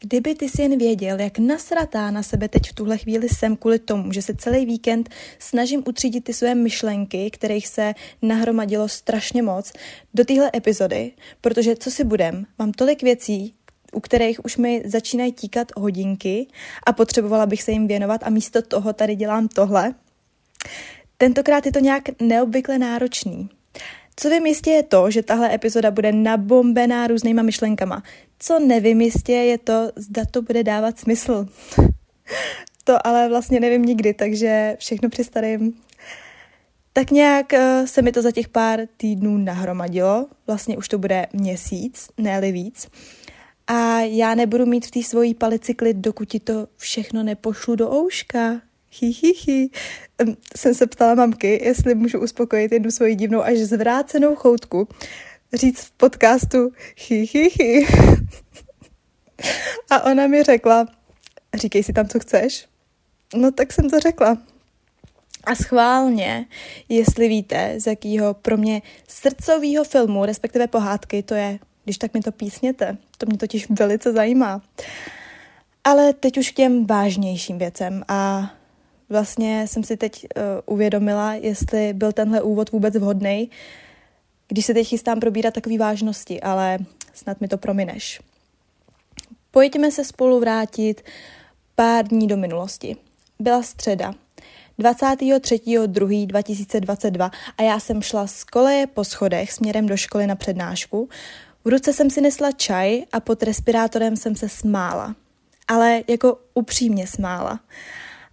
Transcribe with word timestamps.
Kdyby 0.00 0.34
ty 0.34 0.48
si 0.48 0.62
jen 0.62 0.78
věděl, 0.78 1.20
jak 1.20 1.38
nasratá 1.38 2.10
na 2.10 2.22
sebe 2.22 2.48
teď 2.48 2.70
v 2.70 2.72
tuhle 2.72 2.98
chvíli 2.98 3.28
jsem 3.28 3.56
kvůli 3.56 3.78
tomu, 3.78 4.12
že 4.12 4.22
se 4.22 4.34
celý 4.34 4.66
víkend 4.66 5.08
snažím 5.38 5.82
utřídit 5.86 6.24
ty 6.24 6.32
své 6.34 6.54
myšlenky, 6.54 7.30
kterých 7.30 7.66
se 7.66 7.94
nahromadilo 8.22 8.88
strašně 8.88 9.42
moc, 9.42 9.72
do 10.14 10.24
téhle 10.24 10.50
epizody, 10.56 11.12
protože 11.40 11.76
co 11.76 11.90
si 11.90 12.04
budem, 12.04 12.46
mám 12.58 12.72
tolik 12.72 13.02
věcí, 13.02 13.54
u 13.92 14.00
kterých 14.00 14.44
už 14.44 14.56
mi 14.56 14.82
začínají 14.84 15.32
tíkat 15.32 15.72
hodinky 15.76 16.46
a 16.86 16.92
potřebovala 16.92 17.46
bych 17.46 17.62
se 17.62 17.72
jim 17.72 17.86
věnovat 17.86 18.20
a 18.24 18.30
místo 18.30 18.62
toho 18.62 18.92
tady 18.92 19.14
dělám 19.14 19.48
tohle. 19.48 19.94
Tentokrát 21.16 21.66
je 21.66 21.72
to 21.72 21.78
nějak 21.78 22.04
neobvykle 22.20 22.78
náročný. 22.78 23.48
Co 24.16 24.30
vím 24.30 24.46
jistě 24.46 24.70
je 24.70 24.82
to, 24.82 25.10
že 25.10 25.22
tahle 25.22 25.54
epizoda 25.54 25.90
bude 25.90 26.12
nabombená 26.12 27.06
různýma 27.06 27.42
myšlenkama. 27.42 28.02
Co 28.38 28.58
nevím 28.58 29.00
jistě 29.00 29.32
je 29.32 29.58
to, 29.58 29.92
zda 29.96 30.24
to 30.30 30.42
bude 30.42 30.62
dávat 30.62 30.98
smysl. 30.98 31.46
to 32.84 33.06
ale 33.06 33.28
vlastně 33.28 33.60
nevím 33.60 33.82
nikdy, 33.82 34.14
takže 34.14 34.76
všechno 34.78 35.08
přistarím. 35.08 35.74
Tak 36.92 37.10
nějak 37.10 37.52
uh, 37.52 37.86
se 37.86 38.02
mi 38.02 38.12
to 38.12 38.22
za 38.22 38.30
těch 38.30 38.48
pár 38.48 38.80
týdnů 38.96 39.38
nahromadilo. 39.38 40.26
Vlastně 40.46 40.76
už 40.76 40.88
to 40.88 40.98
bude 40.98 41.26
měsíc, 41.32 42.08
ne 42.18 42.52
víc. 42.52 42.88
A 43.66 44.00
já 44.00 44.34
nebudu 44.34 44.66
mít 44.66 44.86
v 44.86 44.90
té 44.90 45.02
svojí 45.02 45.34
palici 45.34 45.74
klid, 45.74 45.96
dokud 45.96 46.28
ti 46.28 46.40
to 46.40 46.66
všechno 46.76 47.22
nepošlu 47.22 47.74
do 47.74 47.94
ouška. 47.94 48.60
Hi, 49.00 49.12
hi, 49.12 49.32
hi. 49.46 49.68
Jsem 50.56 50.74
se 50.74 50.86
ptala 50.86 51.14
mamky, 51.14 51.60
jestli 51.64 51.94
můžu 51.94 52.20
uspokojit 52.20 52.72
jednu 52.72 52.90
svoji 52.90 53.14
divnou 53.14 53.42
až 53.42 53.58
zvrácenou 53.58 54.34
choutku. 54.34 54.88
Říct 55.52 55.80
v 55.80 55.90
podcastu 55.90 56.72
hi, 57.08 57.26
hi, 57.32 57.48
hi. 57.60 57.86
A 59.90 60.02
ona 60.02 60.26
mi 60.26 60.42
řekla, 60.42 60.86
říkej 61.54 61.82
si 61.82 61.92
tam, 61.92 62.08
co 62.08 62.18
chceš. 62.18 62.66
No 63.36 63.52
tak 63.52 63.72
jsem 63.72 63.90
to 63.90 64.00
řekla. 64.00 64.38
A 65.44 65.54
schválně, 65.54 66.46
jestli 66.88 67.28
víte, 67.28 67.74
z 67.78 67.86
jakého 67.86 68.34
pro 68.34 68.56
mě 68.56 68.82
srdcového 69.08 69.84
filmu, 69.84 70.24
respektive 70.24 70.66
pohádky, 70.66 71.22
to 71.22 71.34
je, 71.34 71.58
když 71.84 71.98
tak 71.98 72.14
mi 72.14 72.20
to 72.20 72.32
písněte. 72.32 72.96
To 73.18 73.26
mě 73.26 73.38
totiž 73.38 73.66
velice 73.70 74.12
zajímá. 74.12 74.62
Ale 75.84 76.12
teď 76.12 76.38
už 76.38 76.50
k 76.50 76.54
těm 76.54 76.86
vážnějším 76.86 77.58
věcem 77.58 78.04
a 78.08 78.50
vlastně 79.08 79.66
jsem 79.66 79.84
si 79.84 79.96
teď 79.96 80.26
uh, 80.36 80.42
uvědomila, 80.74 81.34
jestli 81.34 81.92
byl 81.92 82.12
tenhle 82.12 82.42
úvod 82.42 82.70
vůbec 82.70 82.96
vhodný, 82.96 83.50
když 84.48 84.66
se 84.66 84.74
teď 84.74 84.88
chystám 84.88 85.20
probírat 85.20 85.54
takové 85.54 85.78
vážnosti, 85.78 86.40
ale 86.40 86.78
snad 87.14 87.40
mi 87.40 87.48
to 87.48 87.58
promineš. 87.58 88.20
Pojďme 89.50 89.90
se 89.90 90.04
spolu 90.04 90.40
vrátit 90.40 91.02
pár 91.74 92.08
dní 92.08 92.26
do 92.26 92.36
minulosti. 92.36 92.96
Byla 93.38 93.62
středa, 93.62 94.14
23.2.2022 94.78 97.30
a 97.58 97.62
já 97.62 97.80
jsem 97.80 98.02
šla 98.02 98.26
z 98.26 98.44
koleje 98.44 98.86
po 98.86 99.04
schodech 99.04 99.52
směrem 99.52 99.86
do 99.86 99.96
školy 99.96 100.26
na 100.26 100.36
přednášku. 100.36 101.08
V 101.64 101.68
ruce 101.68 101.92
jsem 101.92 102.10
si 102.10 102.20
nesla 102.20 102.52
čaj 102.52 103.02
a 103.12 103.20
pod 103.20 103.42
respirátorem 103.42 104.16
jsem 104.16 104.36
se 104.36 104.48
smála. 104.48 105.14
Ale 105.68 106.02
jako 106.08 106.38
upřímně 106.54 107.06
smála. 107.06 107.60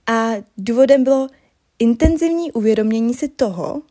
A 0.07 0.29
důvodem 0.57 1.03
bylo 1.03 1.27
intenzivní 1.79 2.51
uvědomění 2.51 3.13
si 3.13 3.27
toho, 3.27 3.81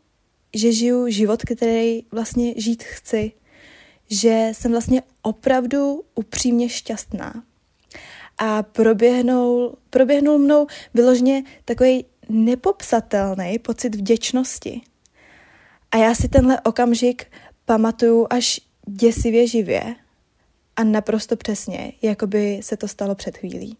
že 0.55 0.71
žiju 0.71 1.07
život, 1.07 1.41
který 1.43 2.03
vlastně 2.11 2.53
žít 2.57 2.83
chci. 2.83 3.31
Že 4.09 4.51
jsem 4.53 4.71
vlastně 4.71 5.01
opravdu 5.21 6.03
upřímně 6.15 6.69
šťastná. 6.69 7.43
A 8.37 8.63
proběhnul, 8.63 9.77
proběhnul 9.89 10.37
mnou 10.37 10.67
vyložně 10.93 11.43
takový 11.65 12.05
nepopsatelný 12.29 13.59
pocit 13.59 13.95
vděčnosti. 13.95 14.81
A 15.91 15.97
já 15.97 16.15
si 16.15 16.29
tenhle 16.29 16.61
okamžik 16.61 17.25
pamatuju 17.65 18.27
až 18.29 18.61
děsivě 18.87 19.47
živě 19.47 19.95
a 20.75 20.83
naprosto 20.83 21.35
přesně, 21.35 21.93
jako 22.01 22.27
by 22.27 22.59
se 22.63 22.77
to 22.77 22.87
stalo 22.87 23.15
před 23.15 23.37
chvílí. 23.37 23.77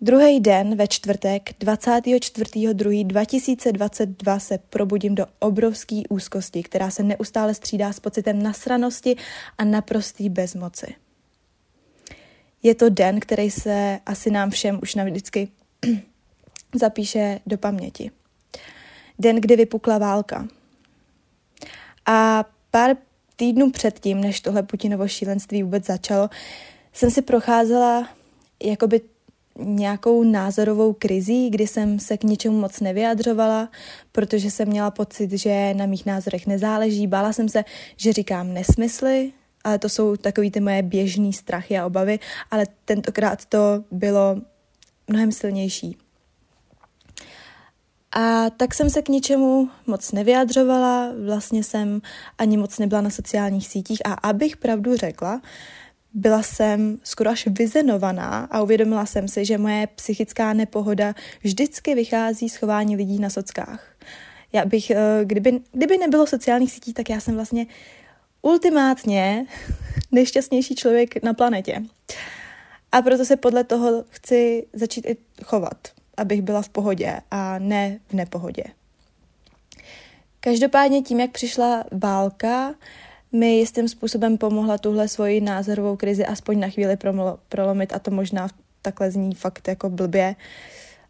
Druhý 0.00 0.40
den 0.40 0.76
ve 0.76 0.88
čtvrtek 0.88 1.50
24.2.2022 1.60 4.38
se 4.38 4.58
probudím 4.58 5.14
do 5.14 5.26
obrovské 5.38 6.02
úzkosti, 6.08 6.62
která 6.62 6.90
se 6.90 7.02
neustále 7.02 7.54
střídá 7.54 7.92
s 7.92 8.00
pocitem 8.00 8.42
nasranosti 8.42 9.16
a 9.58 9.64
naprostý 9.64 10.28
bezmoci. 10.28 10.94
Je 12.62 12.74
to 12.74 12.88
den, 12.88 13.20
který 13.20 13.50
se 13.50 14.00
asi 14.06 14.30
nám 14.30 14.50
všem 14.50 14.78
už 14.82 14.94
navždycky 14.94 15.48
zapíše 16.74 17.40
do 17.46 17.58
paměti. 17.58 18.10
Den, 19.18 19.36
kdy 19.36 19.56
vypukla 19.56 19.98
válka. 19.98 20.48
A 22.06 22.44
pár 22.70 22.96
týdnů 23.36 23.70
předtím, 23.70 24.20
než 24.20 24.40
tohle 24.40 24.62
Putinovo 24.62 25.08
šílenství 25.08 25.62
vůbec 25.62 25.86
začalo, 25.86 26.30
jsem 26.92 27.10
si 27.10 27.22
procházela 27.22 28.08
jakoby 28.62 29.00
nějakou 29.58 30.24
názorovou 30.24 30.92
krizí, 30.92 31.50
kdy 31.50 31.66
jsem 31.66 31.98
se 31.98 32.16
k 32.16 32.24
ničemu 32.24 32.60
moc 32.60 32.80
nevyjadřovala, 32.80 33.68
protože 34.12 34.50
jsem 34.50 34.68
měla 34.68 34.90
pocit, 34.90 35.32
že 35.32 35.74
na 35.74 35.86
mých 35.86 36.06
názorech 36.06 36.46
nezáleží. 36.46 37.06
Bála 37.06 37.32
jsem 37.32 37.48
se, 37.48 37.64
že 37.96 38.12
říkám 38.12 38.54
nesmysly, 38.54 39.32
ale 39.64 39.78
to 39.78 39.88
jsou 39.88 40.16
takový 40.16 40.50
ty 40.50 40.60
moje 40.60 40.82
běžný 40.82 41.32
strachy 41.32 41.78
a 41.78 41.86
obavy, 41.86 42.18
ale 42.50 42.66
tentokrát 42.84 43.44
to 43.44 43.84
bylo 43.90 44.36
mnohem 45.08 45.32
silnější. 45.32 45.96
A 48.12 48.50
tak 48.50 48.74
jsem 48.74 48.90
se 48.90 49.02
k 49.02 49.08
ničemu 49.08 49.68
moc 49.86 50.12
nevyjadřovala, 50.12 51.12
vlastně 51.26 51.64
jsem 51.64 52.00
ani 52.38 52.56
moc 52.56 52.78
nebyla 52.78 53.00
na 53.00 53.10
sociálních 53.10 53.68
sítích 53.68 53.98
a 54.04 54.12
abych 54.12 54.56
pravdu 54.56 54.96
řekla, 54.96 55.40
byla 56.18 56.42
jsem 56.42 56.98
skoro 57.02 57.30
až 57.30 57.46
vyzenovaná 57.46 58.48
a 58.50 58.62
uvědomila 58.62 59.06
jsem 59.06 59.28
si, 59.28 59.44
že 59.44 59.58
moje 59.58 59.86
psychická 59.86 60.52
nepohoda 60.52 61.14
vždycky 61.42 61.94
vychází 61.94 62.48
z 62.48 62.56
chování 62.56 62.96
lidí 62.96 63.18
na 63.18 63.30
sockách. 63.30 63.96
Já 64.52 64.64
bych, 64.64 64.90
eh, 64.90 65.20
kdyby, 65.24 65.60
kdyby 65.72 65.98
nebylo 65.98 66.26
sociálních 66.26 66.72
sítí, 66.72 66.92
tak 66.92 67.10
já 67.10 67.20
jsem 67.20 67.34
vlastně 67.34 67.66
ultimátně 68.42 69.46
nejšťastnější 70.12 70.74
člověk 70.74 71.22
na 71.22 71.34
planetě. 71.34 71.82
A 72.92 73.02
proto 73.02 73.24
se 73.24 73.36
podle 73.36 73.64
toho 73.64 74.04
chci 74.08 74.66
začít 74.72 75.06
i 75.06 75.16
chovat, 75.44 75.88
abych 76.16 76.42
byla 76.42 76.62
v 76.62 76.68
pohodě 76.68 77.20
a 77.30 77.58
ne 77.58 77.98
v 78.08 78.12
nepohodě. 78.12 78.64
Každopádně 80.40 81.02
tím, 81.02 81.20
jak 81.20 81.30
přišla 81.30 81.84
válka, 81.92 82.74
mi 83.32 83.56
jistým 83.56 83.88
způsobem 83.88 84.38
pomohla 84.38 84.78
tuhle 84.78 85.08
svoji 85.08 85.40
názorovou 85.40 85.96
krizi 85.96 86.26
aspoň 86.26 86.60
na 86.60 86.68
chvíli 86.68 86.96
prolomit 87.48 87.92
a 87.92 87.98
to 87.98 88.10
možná 88.10 88.48
takhle 88.82 89.10
zní 89.10 89.34
fakt 89.34 89.68
jako 89.68 89.90
blbě, 89.90 90.36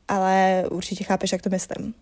ale 0.08 0.64
určitě 0.70 1.04
chápeš, 1.04 1.32
jak 1.32 1.42
to 1.42 1.50
myslím. 1.50 1.94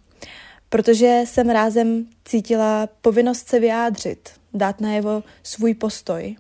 Protože 0.69 1.22
jsem 1.25 1.50
rázem 1.50 2.06
cítila 2.25 2.88
povinnost 3.00 3.49
se 3.49 3.60
vyjádřit, 3.60 4.31
dát 4.54 4.81
najevo 4.81 5.22
svůj 5.43 5.75
postoj. 5.75 6.37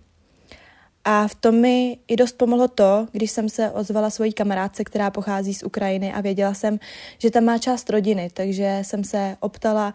A 1.04 1.28
v 1.28 1.34
tom 1.34 1.54
mi 1.54 1.98
i 2.08 2.16
dost 2.16 2.32
pomohlo 2.32 2.68
to, 2.68 3.08
když 3.12 3.30
jsem 3.30 3.48
se 3.48 3.70
ozvala 3.70 4.10
svojí 4.10 4.32
kamarádce, 4.32 4.84
která 4.84 5.10
pochází 5.10 5.54
z 5.54 5.62
Ukrajiny 5.62 6.12
a 6.12 6.20
věděla 6.20 6.54
jsem, 6.54 6.78
že 7.18 7.30
tam 7.30 7.44
má 7.44 7.58
část 7.58 7.90
rodiny, 7.90 8.30
takže 8.34 8.78
jsem 8.82 9.04
se 9.04 9.36
optala, 9.40 9.92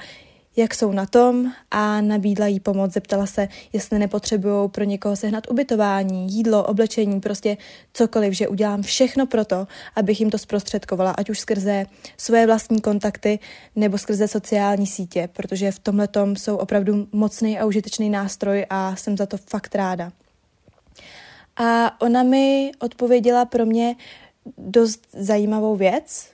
jak 0.56 0.76
jsou 0.76 0.92
na 0.92 1.06
tom 1.06 1.52
a 1.72 2.02
nabídla 2.02 2.48
jí 2.48 2.60
pomoc. 2.60 2.94
Zeptala 2.94 3.26
se, 3.26 3.48
jestli 3.74 4.00
nepotřebují 4.00 4.70
pro 4.70 4.84
někoho 4.84 5.16
sehnat 5.16 5.48
ubytování, 5.52 6.34
jídlo, 6.34 6.64
oblečení, 6.64 7.22
prostě 7.22 7.58
cokoliv, 7.94 8.34
že 8.34 8.48
udělám 8.48 8.82
všechno 8.82 9.26
pro 9.26 9.46
to, 9.46 9.68
abych 9.96 10.20
jim 10.20 10.30
to 10.30 10.38
zprostředkovala, 10.38 11.12
ať 11.12 11.30
už 11.30 11.40
skrze 11.40 11.86
své 12.18 12.46
vlastní 12.46 12.82
kontakty 12.82 13.40
nebo 13.76 13.98
skrze 13.98 14.28
sociální 14.28 14.88
sítě, 14.88 15.30
protože 15.34 15.72
v 15.72 15.80
tomhle 15.80 16.08
jsou 16.34 16.58
opravdu 16.58 17.08
mocný 17.12 17.60
a 17.60 17.66
užitečný 17.66 18.10
nástroj 18.10 18.66
a 18.70 18.96
jsem 18.96 19.18
za 19.18 19.26
to 19.26 19.38
fakt 19.38 19.76
ráda. 19.76 20.12
A 21.58 22.02
ona 22.02 22.24
mi 22.24 22.72
odpověděla 22.80 23.46
pro 23.46 23.66
mě 23.66 23.96
dost 24.58 25.08
zajímavou 25.14 25.76
věc, 25.76 26.28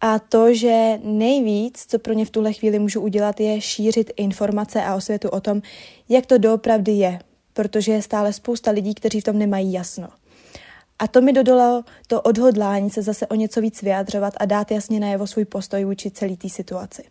a 0.00 0.18
to, 0.18 0.54
že 0.54 0.98
nejvíc, 1.02 1.86
co 1.88 1.98
pro 1.98 2.12
ně 2.12 2.24
v 2.24 2.30
tuhle 2.30 2.52
chvíli 2.52 2.78
můžu 2.78 3.00
udělat, 3.00 3.40
je 3.40 3.60
šířit 3.60 4.10
informace 4.16 4.82
a 4.82 4.94
osvětu 4.94 5.28
o 5.28 5.40
tom, 5.40 5.62
jak 6.08 6.26
to 6.26 6.38
doopravdy 6.38 6.92
je, 6.92 7.18
protože 7.52 7.92
je 7.92 8.02
stále 8.02 8.32
spousta 8.32 8.70
lidí, 8.70 8.94
kteří 8.94 9.20
v 9.20 9.24
tom 9.24 9.38
nemají 9.38 9.72
jasno. 9.72 10.08
A 10.98 11.08
to 11.08 11.20
mi 11.20 11.32
dodalo 11.32 11.84
to 12.06 12.22
odhodlání 12.22 12.90
se 12.90 13.02
zase 13.02 13.26
o 13.26 13.34
něco 13.34 13.60
víc 13.60 13.82
vyjadřovat 13.82 14.34
a 14.36 14.44
dát 14.44 14.70
jasně 14.70 15.00
najevo 15.00 15.26
svůj 15.26 15.44
postoj 15.44 15.84
vůči 15.84 16.10
celé 16.10 16.36
té 16.36 16.48
situaci. 16.48 17.04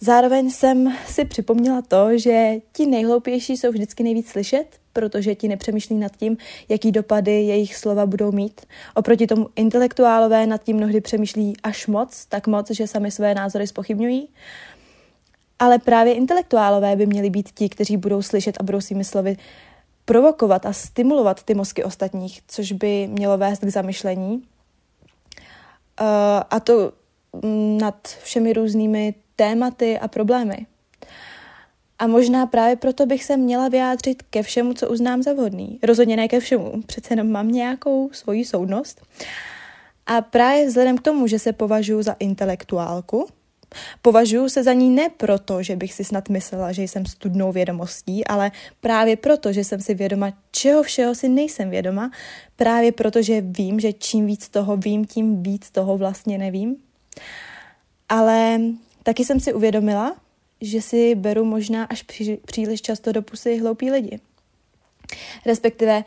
Zároveň 0.00 0.50
jsem 0.50 0.96
si 1.06 1.24
připomněla 1.24 1.82
to, 1.82 2.18
že 2.18 2.54
ti 2.72 2.86
nejhloupější 2.86 3.56
jsou 3.56 3.70
vždycky 3.70 4.02
nejvíc 4.02 4.28
slyšet, 4.28 4.66
protože 4.92 5.34
ti 5.34 5.48
nepřemýšlí 5.48 5.96
nad 5.96 6.16
tím, 6.16 6.36
jaký 6.68 6.92
dopady 6.92 7.32
jejich 7.32 7.76
slova 7.76 8.06
budou 8.06 8.32
mít. 8.32 8.60
Oproti 8.94 9.26
tomu 9.26 9.48
intelektuálové 9.56 10.46
nad 10.46 10.62
tím 10.62 10.76
mnohdy 10.76 11.00
přemýšlí 11.00 11.56
až 11.62 11.86
moc, 11.86 12.26
tak 12.26 12.46
moc, 12.46 12.70
že 12.70 12.86
sami 12.86 13.10
své 13.10 13.34
názory 13.34 13.66
spochybňují. 13.66 14.28
Ale 15.58 15.78
právě 15.78 16.14
intelektuálové 16.14 16.96
by 16.96 17.06
měli 17.06 17.30
být 17.30 17.50
ti, 17.54 17.68
kteří 17.68 17.96
budou 17.96 18.22
slyšet 18.22 18.56
a 18.60 18.62
budou 18.62 18.80
svými 18.80 19.04
slovy 19.04 19.36
provokovat 20.04 20.66
a 20.66 20.72
stimulovat 20.72 21.42
ty 21.42 21.54
mozky 21.54 21.84
ostatních, 21.84 22.40
což 22.48 22.72
by 22.72 23.06
mělo 23.06 23.38
vést 23.38 23.60
k 23.60 23.68
zamyšlení. 23.68 24.34
Uh, 24.34 24.42
a 26.50 26.60
to 26.60 26.92
nad 27.80 28.08
všemi 28.22 28.52
různými 28.52 29.14
tématy 29.36 29.98
a 29.98 30.08
problémy. 30.08 30.66
A 31.98 32.06
možná 32.06 32.46
právě 32.46 32.76
proto 32.76 33.06
bych 33.06 33.24
se 33.24 33.36
měla 33.36 33.68
vyjádřit 33.68 34.22
ke 34.22 34.42
všemu, 34.42 34.74
co 34.74 34.88
uznám 34.88 35.22
za 35.22 35.32
vhodný. 35.32 35.78
Rozhodně 35.82 36.16
ne 36.16 36.28
ke 36.28 36.40
všemu, 36.40 36.82
přece 36.86 37.12
jenom 37.12 37.30
mám 37.30 37.48
nějakou 37.48 38.10
svoji 38.12 38.44
soudnost. 38.44 39.02
A 40.06 40.20
právě 40.20 40.66
vzhledem 40.66 40.98
k 40.98 41.02
tomu, 41.02 41.26
že 41.26 41.38
se 41.38 41.52
považuji 41.52 42.02
za 42.02 42.16
intelektuálku, 42.18 43.28
Považuji 44.02 44.48
se 44.48 44.62
za 44.62 44.72
ní 44.72 44.90
ne 44.90 45.08
proto, 45.16 45.62
že 45.62 45.76
bych 45.76 45.92
si 45.92 46.04
snad 46.04 46.28
myslela, 46.28 46.72
že 46.72 46.82
jsem 46.82 47.06
studnou 47.06 47.52
vědomostí, 47.52 48.26
ale 48.26 48.50
právě 48.80 49.16
proto, 49.16 49.52
že 49.52 49.64
jsem 49.64 49.80
si 49.80 49.94
vědoma, 49.94 50.32
čeho 50.50 50.82
všeho 50.82 51.14
si 51.14 51.28
nejsem 51.28 51.70
vědoma, 51.70 52.10
právě 52.56 52.92
proto, 52.92 53.22
že 53.22 53.40
vím, 53.40 53.80
že 53.80 53.92
čím 53.92 54.26
víc 54.26 54.48
toho 54.48 54.76
vím, 54.76 55.04
tím 55.04 55.42
víc 55.42 55.70
toho 55.70 55.98
vlastně 55.98 56.38
nevím. 56.38 56.76
Ale 58.08 58.60
taky 59.06 59.24
jsem 59.24 59.40
si 59.40 59.54
uvědomila, 59.54 60.16
že 60.60 60.82
si 60.82 61.14
beru 61.14 61.44
možná 61.44 61.84
až 61.84 62.02
pří, 62.02 62.36
příliš 62.36 62.82
často 62.82 63.12
do 63.12 63.22
pusy 63.22 63.58
hloupí 63.58 63.90
lidi. 63.90 64.20
Respektive 65.46 66.04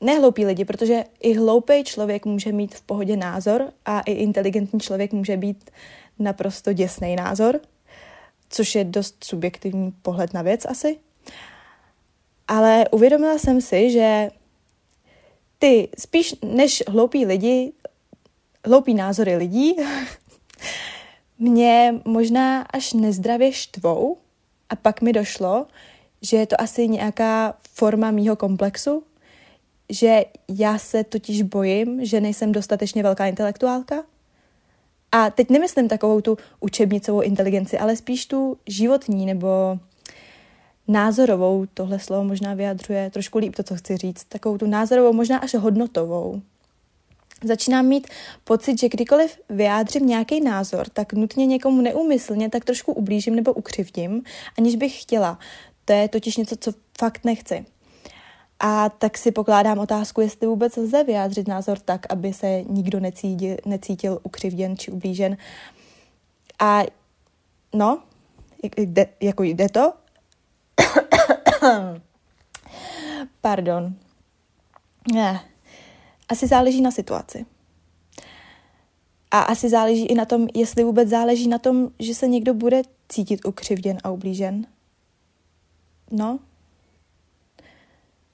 nehloupí 0.00 0.46
lidi, 0.46 0.64
protože 0.64 1.04
i 1.20 1.34
hloupý 1.34 1.84
člověk 1.84 2.26
může 2.26 2.52
mít 2.52 2.74
v 2.74 2.82
pohodě 2.82 3.16
názor 3.16 3.72
a 3.84 4.00
i 4.00 4.12
inteligentní 4.12 4.80
člověk 4.80 5.12
může 5.12 5.36
být 5.36 5.70
naprosto 6.18 6.72
děsný 6.72 7.16
názor, 7.16 7.60
což 8.50 8.74
je 8.74 8.84
dost 8.84 9.24
subjektivní 9.24 9.92
pohled 10.02 10.34
na 10.34 10.42
věc 10.42 10.64
asi. 10.64 10.98
Ale 12.48 12.84
uvědomila 12.90 13.38
jsem 13.38 13.60
si, 13.60 13.90
že 13.90 14.30
ty 15.58 15.88
spíš 15.98 16.34
než 16.44 16.82
hloupí 16.88 17.26
lidi, 17.26 17.72
hloupí 18.64 18.94
názory 18.94 19.36
lidí, 19.36 19.76
mě 21.38 21.94
možná 22.04 22.62
až 22.62 22.92
nezdravě 22.92 23.52
štvou 23.52 24.16
a 24.68 24.76
pak 24.76 25.02
mi 25.02 25.12
došlo, 25.12 25.66
že 26.22 26.36
je 26.36 26.46
to 26.46 26.60
asi 26.60 26.88
nějaká 26.88 27.54
forma 27.72 28.10
mýho 28.10 28.36
komplexu, 28.36 29.02
že 29.90 30.24
já 30.48 30.78
se 30.78 31.04
totiž 31.04 31.42
bojím, 31.42 32.04
že 32.04 32.20
nejsem 32.20 32.52
dostatečně 32.52 33.02
velká 33.02 33.26
intelektuálka. 33.26 34.04
A 35.12 35.30
teď 35.30 35.50
nemyslím 35.50 35.88
takovou 35.88 36.20
tu 36.20 36.38
učebnicovou 36.60 37.20
inteligenci, 37.20 37.78
ale 37.78 37.96
spíš 37.96 38.26
tu 38.26 38.58
životní 38.66 39.26
nebo 39.26 39.78
názorovou, 40.88 41.66
tohle 41.74 41.98
slovo 41.98 42.24
možná 42.24 42.54
vyjadřuje 42.54 43.10
trošku 43.10 43.38
líp 43.38 43.54
to, 43.54 43.62
co 43.62 43.76
chci 43.76 43.96
říct, 43.96 44.24
takovou 44.24 44.58
tu 44.58 44.66
názorovou, 44.66 45.12
možná 45.12 45.38
až 45.38 45.54
hodnotovou. 45.54 46.42
Začínám 47.44 47.86
mít 47.86 48.06
pocit, 48.44 48.80
že 48.80 48.88
kdykoliv 48.88 49.40
vyjádřím 49.48 50.06
nějaký 50.06 50.40
názor, 50.40 50.88
tak 50.88 51.12
nutně 51.12 51.46
někomu 51.46 51.82
neumyslně 51.82 52.50
tak 52.50 52.64
trošku 52.64 52.92
ublížím 52.92 53.34
nebo 53.34 53.52
ukřivdím, 53.52 54.22
aniž 54.58 54.76
bych 54.76 55.02
chtěla. 55.02 55.38
To 55.84 55.92
je 55.92 56.08
totiž 56.08 56.36
něco, 56.36 56.56
co 56.56 56.72
fakt 56.98 57.24
nechci. 57.24 57.66
A 58.60 58.88
tak 58.88 59.18
si 59.18 59.32
pokládám 59.32 59.78
otázku, 59.78 60.20
jestli 60.20 60.46
vůbec 60.46 60.76
lze 60.76 61.04
vyjádřit 61.04 61.48
názor 61.48 61.78
tak, 61.78 62.12
aby 62.12 62.32
se 62.32 62.62
nikdo 62.62 63.00
necítil, 63.00 63.56
necítil 63.66 64.20
ukřivděn 64.22 64.76
či 64.76 64.90
ublížen. 64.90 65.36
A 66.58 66.82
no, 67.74 68.02
jde, 68.76 69.06
jako 69.20 69.42
jde 69.42 69.68
to? 69.68 69.92
Pardon. 73.40 73.94
Ne. 75.14 75.40
Asi 76.28 76.46
záleží 76.46 76.80
na 76.80 76.90
situaci. 76.90 77.46
A 79.30 79.40
asi 79.40 79.68
záleží 79.68 80.06
i 80.06 80.14
na 80.14 80.24
tom, 80.24 80.48
jestli 80.54 80.84
vůbec 80.84 81.08
záleží 81.08 81.48
na 81.48 81.58
tom, 81.58 81.88
že 81.98 82.14
se 82.14 82.28
někdo 82.28 82.54
bude 82.54 82.82
cítit 83.08 83.44
ukřivděn 83.44 83.98
a 84.04 84.10
ublížen. 84.10 84.66
No, 86.10 86.38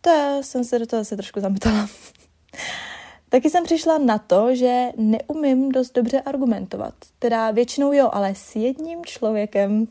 to 0.00 0.38
jsem 0.40 0.64
se 0.64 0.78
do 0.78 0.86
toho 0.86 1.04
se 1.04 1.16
trošku 1.16 1.40
zamotala. 1.40 1.88
Taky 3.28 3.50
jsem 3.50 3.64
přišla 3.64 3.98
na 3.98 4.18
to, 4.18 4.54
že 4.54 4.88
neumím 4.96 5.72
dost 5.72 5.94
dobře 5.94 6.20
argumentovat. 6.20 6.94
Teda 7.18 7.50
většinou 7.50 7.92
jo, 7.92 8.10
ale 8.12 8.34
s 8.34 8.56
jedním 8.56 9.04
člověkem 9.04 9.88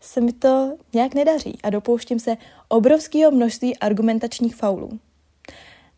se 0.00 0.20
mi 0.20 0.32
to 0.32 0.76
nějak 0.92 1.14
nedaří 1.14 1.58
a 1.62 1.70
dopouštím 1.70 2.20
se 2.20 2.36
obrovského 2.68 3.30
množství 3.30 3.76
argumentačních 3.78 4.56
faulů. 4.56 4.98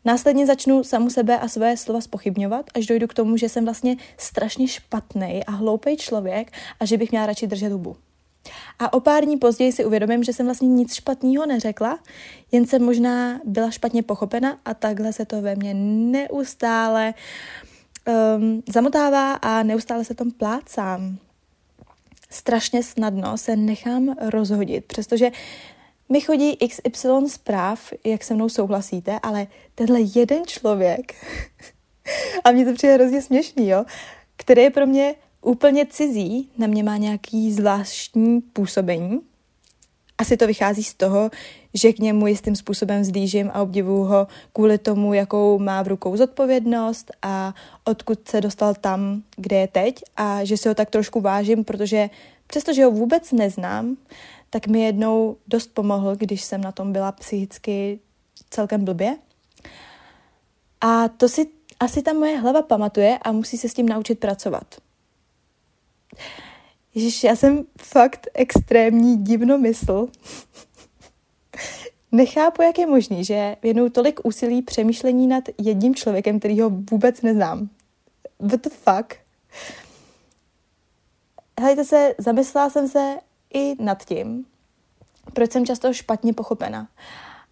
Následně 0.05 0.47
začnu 0.47 0.85
samu 0.85 1.11
sebe 1.11 1.39
a 1.39 1.49
své 1.49 1.77
slova 1.77 2.01
spochybňovat, 2.01 2.67
až 2.75 2.87
dojdu 2.87 3.07
k 3.07 3.15
tomu, 3.15 3.37
že 3.37 3.49
jsem 3.49 3.65
vlastně 3.65 3.97
strašně 4.17 4.69
špatný 4.69 5.45
a 5.47 5.51
hloupý 5.51 5.97
člověk 5.97 6.53
a 6.81 6.85
že 6.85 6.97
bych 6.97 7.11
měla 7.11 7.27
radši 7.27 7.47
držet 7.47 7.73
hubu. 7.73 7.97
A 8.79 8.93
o 8.93 9.01
pár 9.01 9.25
dní 9.25 9.37
později 9.37 9.73
si 9.73 9.85
uvědomím, 9.85 10.25
že 10.25 10.33
jsem 10.33 10.47
vlastně 10.47 10.69
nic 10.69 10.95
špatného 10.95 11.47
neřekla, 11.47 11.99
jen 12.53 12.67
jsem 12.67 12.85
možná 12.85 13.41
byla 13.45 13.71
špatně 13.71 14.03
pochopena 14.03 14.59
a 14.65 14.75
takhle 14.75 15.13
se 15.13 15.25
to 15.25 15.43
ve 15.43 15.55
mně 15.55 15.75
neustále 15.75 17.15
um, 18.37 18.63
zamotává 18.69 19.35
a 19.35 19.63
neustále 19.63 20.05
se 20.05 20.15
tom 20.15 20.31
plácám. 20.31 21.19
Strašně 22.31 22.83
snadno 22.83 23.39
se 23.39 23.57
nechám 23.57 24.15
rozhodit, 24.21 24.85
přestože 24.85 25.31
mi 26.09 26.21
chodí 26.21 26.57
XY 26.57 27.09
zpráv, 27.29 27.93
jak 28.05 28.25
se 28.25 28.35
mnou 28.35 28.49
souhlasíte, 28.49 29.19
ale 29.23 29.47
tenhle 29.75 30.01
jeden 30.15 30.47
člověk, 30.47 31.15
a 32.45 32.51
mně 32.51 32.65
to 32.65 32.73
přijde 32.73 32.95
hrozně 32.95 33.23
směšný, 33.23 33.69
jo, 33.69 33.85
který 34.37 34.63
je 34.63 34.71
pro 34.71 34.87
mě 34.87 35.15
úplně 35.43 35.87
cizí, 35.87 36.51
na 36.59 36.67
mě 36.67 36.83
má 36.83 36.97
nějaký 36.97 37.53
zvláštní 37.53 38.41
působení. 38.41 39.21
Asi 40.19 40.37
to 40.37 40.47
vychází 40.47 40.85
z 40.85 40.95
toho, 40.95 41.31
že 41.75 41.93
k 41.93 41.99
němu 41.99 42.27
jistým 42.27 42.57
způsobem 42.57 43.03
vzlížím 43.03 43.51
a 43.55 43.63
obdivuju 43.63 44.03
ho 44.03 44.27
kvůli 44.53 44.79
tomu, 44.79 45.15
jakou 45.15 45.59
má 45.59 45.83
v 45.83 45.89
rukou 45.89 46.17
zodpovědnost 46.17 47.11
a 47.23 47.55
odkud 47.85 48.29
se 48.29 48.41
dostal 48.41 48.75
tam, 48.75 49.23
kde 49.37 49.57
je 49.57 49.69
teď 49.69 50.03
a 50.17 50.45
že 50.45 50.57
si 50.57 50.69
ho 50.69 50.75
tak 50.75 50.91
trošku 50.91 51.21
vážím, 51.21 51.65
protože 51.65 52.11
přestože 52.47 52.85
ho 52.85 52.91
vůbec 52.91 53.33
neznám, 53.33 53.97
tak 54.51 54.67
mi 54.67 54.83
jednou 54.83 55.37
dost 55.47 55.75
pomohl, 55.75 56.17
když 56.17 56.43
jsem 56.43 56.61
na 56.61 56.73
tom 56.73 56.93
byla 56.93 57.13
psychicky 57.13 58.01
celkem 58.51 58.85
blbě. 58.85 59.17
A 60.81 61.09
to 61.09 61.29
si 61.29 61.47
asi 61.81 62.03
ta 62.03 62.13
moje 62.13 62.39
hlava 62.39 62.63
pamatuje 62.63 63.19
a 63.19 63.33
musí 63.33 63.59
se 63.59 63.69
s 63.69 63.75
tím 63.75 63.89
naučit 63.89 64.21
pracovat. 64.21 64.75
Ježiš, 66.95 67.25
já 67.25 67.37
jsem 67.37 67.65
fakt 67.79 68.27
extrémní 68.35 69.17
divnomysl. 69.17 70.09
Nechápu, 72.13 72.63
jak 72.63 72.79
je 72.79 72.87
možný, 72.87 73.25
že 73.25 73.57
věnuju 73.63 73.91
tolik 73.91 74.21
úsilí 74.25 74.63
přemýšlení 74.63 75.27
nad 75.27 75.45
jedním 75.59 75.95
člověkem, 75.95 76.39
který 76.39 76.61
ho 76.61 76.71
vůbec 76.91 77.23
neznám. 77.23 77.69
What 78.39 78.61
the 78.61 78.69
fuck? 78.69 79.17
Hejte 81.61 81.85
se, 81.85 82.15
zamyslela 82.19 82.71
jsem 82.71 82.89
se 82.89 83.17
i 83.55 83.75
nad 83.83 84.05
tím, 84.05 84.45
proč 85.33 85.53
jsem 85.53 85.67
často 85.67 85.93
špatně 85.93 86.33
pochopena. 86.33 86.89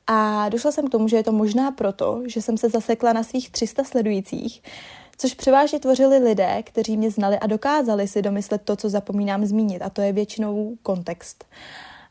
A 0.07 0.49
došla 0.49 0.73
jsem 0.73 0.87
k 0.87 0.91
tomu, 0.91 1.09
že 1.09 1.17
je 1.17 1.23
to 1.23 1.33
možná 1.33 1.71
proto, 1.71 2.23
že 2.27 2.43
jsem 2.43 2.59
se 2.59 2.69
zasekla 2.69 3.13
na 3.13 3.23
svých 3.23 3.51
300 3.51 3.85
sledujících, 3.85 4.63
což 5.17 5.35
převážně 5.35 5.81
tvořili 5.81 6.19
lidé, 6.19 6.63
kteří 6.63 6.97
mě 6.97 7.11
znali 7.11 7.39
a 7.39 7.47
dokázali 7.47 8.09
si 8.09 8.23
domyslet 8.23 8.63
to, 8.63 8.77
co 8.77 8.89
zapomínám 8.89 9.47
zmínit, 9.47 9.83
a 9.83 9.91
to 9.91 10.01
je 10.01 10.13
většinou 10.13 10.77
kontext. 10.83 11.45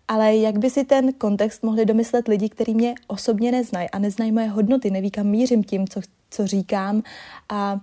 Ale 0.08 0.36
jak 0.36 0.58
by 0.58 0.70
si 0.70 0.84
ten 0.84 1.14
kontext 1.14 1.64
mohli 1.64 1.86
domyslet 1.86 2.28
lidi, 2.28 2.50
kteří 2.50 2.76
mě 2.76 2.96
osobně 3.08 3.52
neznají 3.52 3.90
a 3.90 4.00
neznají 4.00 4.32
moje 4.32 4.48
hodnoty, 4.48 4.92
neví, 4.92 5.12
kam 5.12 5.28
mířím 5.28 5.64
tím, 5.64 5.88
co, 5.88 6.02
co 6.30 6.48
říkám 6.48 7.04
a 7.50 7.80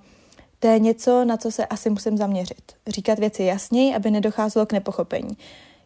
to 0.58 0.68
je 0.68 0.78
něco, 0.78 1.24
na 1.24 1.36
co 1.36 1.50
se 1.50 1.66
asi 1.66 1.90
musím 1.90 2.16
zaměřit. 2.16 2.72
Říkat 2.86 3.18
věci 3.18 3.42
jasněji, 3.42 3.94
aby 3.94 4.10
nedocházelo 4.10 4.66
k 4.66 4.72
nepochopení 4.72 5.36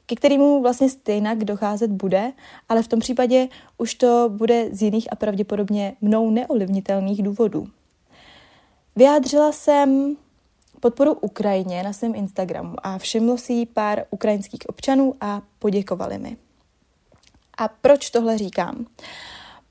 ke 0.06 0.14
kterému 0.14 0.62
vlastně 0.62 0.88
stejnak 0.88 1.44
docházet 1.44 1.90
bude, 1.90 2.32
ale 2.68 2.82
v 2.82 2.88
tom 2.88 3.00
případě 3.00 3.48
už 3.78 3.94
to 3.94 4.28
bude 4.32 4.68
z 4.72 4.82
jiných 4.82 5.12
a 5.12 5.16
pravděpodobně 5.16 5.96
mnou 6.00 6.30
neolivnitelných 6.30 7.22
důvodů. 7.22 7.68
Vyjádřila 8.96 9.52
jsem 9.52 10.16
podporu 10.80 11.14
Ukrajině 11.14 11.82
na 11.82 11.92
svém 11.92 12.14
Instagramu 12.14 12.76
a 12.82 12.98
všimlo 12.98 13.38
si 13.38 13.66
pár 13.66 14.04
ukrajinských 14.10 14.68
občanů 14.68 15.14
a 15.20 15.42
poděkovali 15.58 16.18
mi. 16.18 16.36
A 17.58 17.68
proč 17.68 18.10
tohle 18.10 18.38
říkám? 18.38 18.86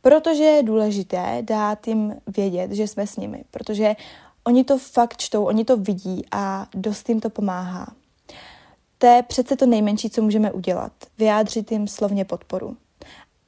Protože 0.01 0.44
je 0.44 0.63
důležité 0.63 1.38
dát 1.42 1.88
jim 1.88 2.15
vědět, 2.27 2.72
že 2.72 2.88
jsme 2.88 3.08
s 3.08 3.18
nimi, 3.18 3.44
protože 3.51 3.96
oni 4.44 4.63
to 4.63 4.77
fakt 4.77 5.18
čtou, 5.18 5.46
oni 5.46 5.65
to 5.65 5.77
vidí 5.77 6.25
a 6.32 6.68
dost 6.74 7.10
jim 7.10 7.20
to 7.20 7.30
pomáhá. 7.30 7.94
To 9.05 9.12
je 9.12 9.24
přece 9.24 9.55
to 9.55 9.65
nejmenší, 9.65 10.09
co 10.09 10.21
můžeme 10.21 10.51
udělat. 10.51 10.91
Vyjádřit 11.17 11.71
jim 11.71 11.88
slovně 11.88 12.25
podporu. 12.25 12.77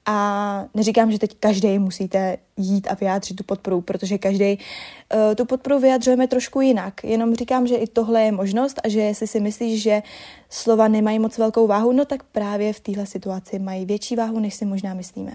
A 0.06 0.66
neříkám, 0.74 1.12
že 1.12 1.20
teď 1.20 1.38
každý 1.40 1.80
musíte 1.80 2.38
jít 2.58 2.88
a 2.88 2.94
vyjádřit 2.94 3.34
tu 3.34 3.44
podporu, 3.44 3.82
protože 3.82 4.18
každý 4.18 4.58
uh, 4.58 5.36
tu 5.36 5.46
podporu 5.46 5.80
vyjadřujeme 5.80 6.28
trošku 6.28 6.62
jinak. 6.62 7.04
Jenom 7.04 7.36
říkám, 7.36 7.68
že 7.68 7.76
i 7.76 7.88
tohle 7.88 8.22
je 8.22 8.32
možnost 8.32 8.80
a 8.84 8.90
že 8.90 9.00
jestli 9.00 9.28
si 9.28 9.40
myslíš, 9.40 9.82
že 9.82 10.04
slova 10.50 10.88
nemají 10.88 11.20
moc 11.20 11.38
velkou 11.38 11.68
váhu, 11.68 11.92
no 11.92 12.06
tak 12.06 12.24
právě 12.24 12.74
v 12.74 12.80
téhle 12.80 13.06
situaci 13.06 13.60
mají 13.60 13.86
větší 13.86 14.16
váhu, 14.16 14.40
než 14.40 14.54
si 14.54 14.66
možná 14.66 14.94
myslíme. 14.94 15.32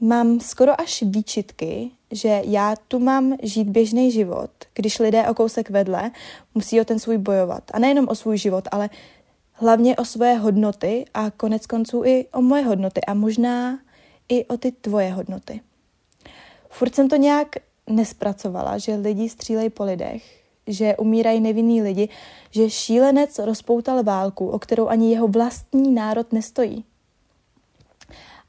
Mám 0.00 0.40
skoro 0.40 0.80
až 0.80 1.02
výčitky, 1.02 1.90
že 2.10 2.42
já 2.44 2.74
tu 2.88 2.98
mám 2.98 3.36
žít 3.42 3.68
běžný 3.68 4.12
život, 4.12 4.50
když 4.74 4.98
lidé 4.98 5.28
o 5.28 5.34
kousek 5.34 5.70
vedle 5.70 6.10
musí 6.54 6.80
o 6.80 6.84
ten 6.84 6.98
svůj 6.98 7.18
bojovat. 7.18 7.62
A 7.72 7.78
nejenom 7.78 8.08
o 8.08 8.14
svůj 8.14 8.38
život, 8.38 8.68
ale 8.72 8.90
hlavně 9.52 9.96
o 9.96 10.04
svoje 10.04 10.34
hodnoty 10.34 11.04
a 11.14 11.30
konec 11.30 11.66
konců 11.66 12.04
i 12.04 12.26
o 12.32 12.42
moje 12.42 12.62
hodnoty 12.62 13.00
a 13.00 13.14
možná 13.14 13.78
i 14.28 14.44
o 14.44 14.56
ty 14.56 14.72
tvoje 14.72 15.12
hodnoty. 15.12 15.60
Furt 16.68 16.94
jsem 16.94 17.08
to 17.08 17.16
nějak 17.16 17.48
nespracovala, 17.86 18.78
že 18.78 18.94
lidi 18.94 19.28
střílejí 19.28 19.70
po 19.70 19.84
lidech, 19.84 20.42
že 20.66 20.96
umírají 20.96 21.40
nevinní 21.40 21.82
lidi, 21.82 22.08
že 22.50 22.70
šílenec 22.70 23.38
rozpoutal 23.38 24.02
válku, 24.02 24.48
o 24.48 24.58
kterou 24.58 24.88
ani 24.88 25.10
jeho 25.12 25.28
vlastní 25.28 25.94
národ 25.94 26.32
nestojí. 26.32 26.84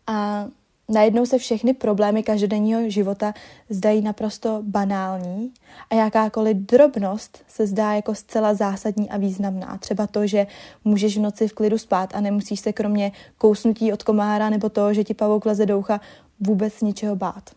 A 0.08 0.48
Najednou 0.92 1.26
se 1.26 1.38
všechny 1.38 1.74
problémy 1.74 2.24
každodenního 2.24 2.90
života 2.90 3.34
zdají 3.70 4.02
naprosto 4.02 4.60
banální 4.62 5.54
a 5.90 5.96
jakákoliv 5.96 6.58
drobnost 6.58 7.44
se 7.48 7.68
zdá 7.68 7.94
jako 7.94 8.16
zcela 8.16 8.54
zásadní 8.54 9.10
a 9.10 9.18
významná. 9.18 9.78
Třeba 9.78 10.08
to, 10.08 10.28
že 10.28 10.48
můžeš 10.86 11.18
v 11.18 11.22
noci 11.22 11.48
v 11.48 11.54
klidu 11.54 11.78
spát 11.78 12.16
a 12.16 12.22
nemusíš 12.22 12.60
se 12.60 12.74
kromě 12.74 13.12
kousnutí 13.38 13.94
od 13.94 14.04
komára 14.04 14.50
nebo 14.50 14.70
to, 14.70 14.94
že 14.94 15.04
ti 15.04 15.14
pavouk 15.14 15.46
leze 15.46 15.66
doucha, 15.66 16.02
vůbec 16.40 16.82
ničeho 16.82 17.16
bát. 17.16 17.50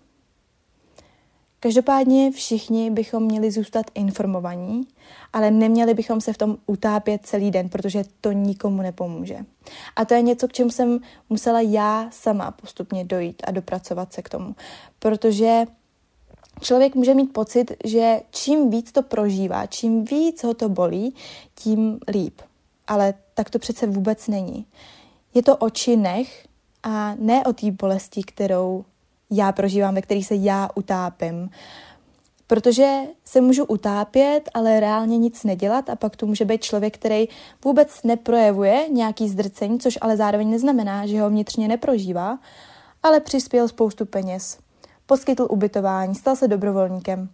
Každopádně 1.64 2.30
všichni 2.30 2.90
bychom 2.90 3.22
měli 3.22 3.50
zůstat 3.50 3.86
informovaní, 3.94 4.82
ale 5.32 5.50
neměli 5.50 5.94
bychom 5.94 6.20
se 6.20 6.32
v 6.32 6.38
tom 6.38 6.56
utápět 6.66 7.26
celý 7.26 7.50
den, 7.50 7.68
protože 7.68 8.04
to 8.20 8.32
nikomu 8.32 8.82
nepomůže. 8.82 9.38
A 9.96 10.04
to 10.04 10.14
je 10.14 10.22
něco, 10.22 10.48
k 10.48 10.52
čemu 10.52 10.70
jsem 10.70 10.98
musela 11.30 11.60
já 11.60 12.08
sama 12.10 12.50
postupně 12.50 13.04
dojít 13.04 13.42
a 13.46 13.50
dopracovat 13.50 14.12
se 14.12 14.22
k 14.22 14.28
tomu. 14.28 14.56
Protože 14.98 15.64
člověk 16.60 16.94
může 16.94 17.14
mít 17.14 17.32
pocit, 17.32 17.72
že 17.84 18.20
čím 18.30 18.70
víc 18.70 18.92
to 18.92 19.02
prožívá, 19.02 19.66
čím 19.66 20.04
víc 20.04 20.44
ho 20.44 20.54
to 20.54 20.68
bolí, 20.68 21.14
tím 21.54 21.98
líp. 22.08 22.40
Ale 22.86 23.14
tak 23.34 23.50
to 23.50 23.58
přece 23.58 23.86
vůbec 23.86 24.28
není. 24.28 24.66
Je 25.34 25.42
to 25.42 25.56
o 25.56 25.70
činech 25.70 26.46
a 26.82 27.14
ne 27.14 27.44
o 27.44 27.52
té 27.52 27.70
bolesti, 27.70 28.22
kterou 28.22 28.84
já 29.30 29.52
prožívám, 29.52 29.94
ve 29.94 30.02
který 30.02 30.24
se 30.24 30.34
já 30.34 30.68
utápím. 30.74 31.50
Protože 32.46 33.00
se 33.24 33.40
můžu 33.40 33.64
utápět, 33.64 34.50
ale 34.54 34.80
reálně 34.80 35.18
nic 35.18 35.44
nedělat 35.44 35.90
a 35.90 35.96
pak 35.96 36.16
tu 36.16 36.26
může 36.26 36.44
být 36.44 36.64
člověk, 36.64 36.94
který 36.94 37.28
vůbec 37.64 38.02
neprojevuje 38.02 38.88
nějaký 38.88 39.28
zdrcení, 39.28 39.78
což 39.80 39.98
ale 40.00 40.16
zároveň 40.16 40.50
neznamená, 40.50 41.06
že 41.06 41.20
ho 41.20 41.30
vnitřně 41.30 41.68
neprožívá, 41.68 42.38
ale 43.02 43.20
přispěl 43.20 43.68
spoustu 43.68 44.06
peněz. 44.06 44.58
Poskytl 45.06 45.46
ubytování, 45.50 46.14
stal 46.14 46.36
se 46.36 46.48
dobrovolníkem. 46.48 47.28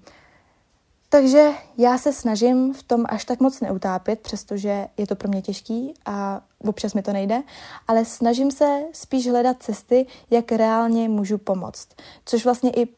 Takže 1.13 1.51
já 1.79 1.99
se 1.99 2.13
snažím 2.13 2.75
v 2.75 2.83
tom 2.83 3.05
až 3.09 3.25
tak 3.25 3.41
moc 3.41 3.61
neutápět, 3.61 4.21
přestože 4.21 4.87
je 4.97 5.07
to 5.07 5.17
pro 5.17 5.29
mě 5.29 5.43
těžký 5.43 5.95
a 6.07 6.41
občas 6.59 6.95
mi 6.95 7.03
to 7.03 7.13
nejde, 7.13 7.43
ale 7.89 8.05
snažím 8.05 8.51
se 8.51 8.83
spíš 8.93 9.29
hledat 9.29 9.63
cesty, 9.63 10.07
jak 10.31 10.53
reálně 10.53 11.09
můžu 11.09 11.39
pomoct. 11.39 11.89
Což 12.25 12.45
vlastně 12.45 12.71
i 12.71 12.89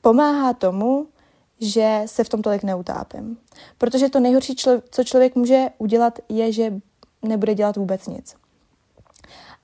pomáhá 0.00 0.52
tomu, 0.52 1.06
že 1.60 2.02
se 2.06 2.24
v 2.24 2.28
tom 2.28 2.42
tolik 2.42 2.62
neutápím. 2.62 3.38
Protože 3.78 4.08
to 4.08 4.20
nejhorší, 4.20 4.56
co 4.90 5.04
člověk 5.04 5.36
může 5.36 5.66
udělat, 5.78 6.18
je, 6.28 6.52
že 6.52 6.74
nebude 7.22 7.54
dělat 7.54 7.76
vůbec 7.76 8.06
nic. 8.06 8.34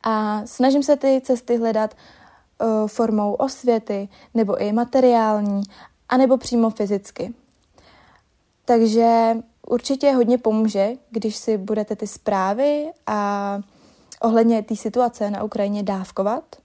A 0.02 0.42
snažím 0.46 0.82
se 0.82 0.96
ty 0.96 1.20
cesty 1.24 1.56
hledat 1.56 1.94
uh, 1.94 2.88
formou 2.88 3.34
osvěty, 3.34 4.08
nebo 4.34 4.62
i 4.62 4.72
materiální, 4.72 5.62
anebo 6.08 6.36
přímo 6.36 6.70
fyzicky. 6.70 7.34
Takže 8.68 9.36
určitě 9.66 10.12
hodně 10.12 10.38
pomůže, 10.38 10.92
když 11.10 11.36
si 11.36 11.58
budete 11.58 11.96
ty 11.96 12.06
zprávy 12.06 12.90
a 13.06 13.60
ohledně 14.20 14.62
té 14.62 14.76
situace 14.76 15.30
na 15.30 15.42
Ukrajině 15.42 15.82
dávkovat. 15.82 16.56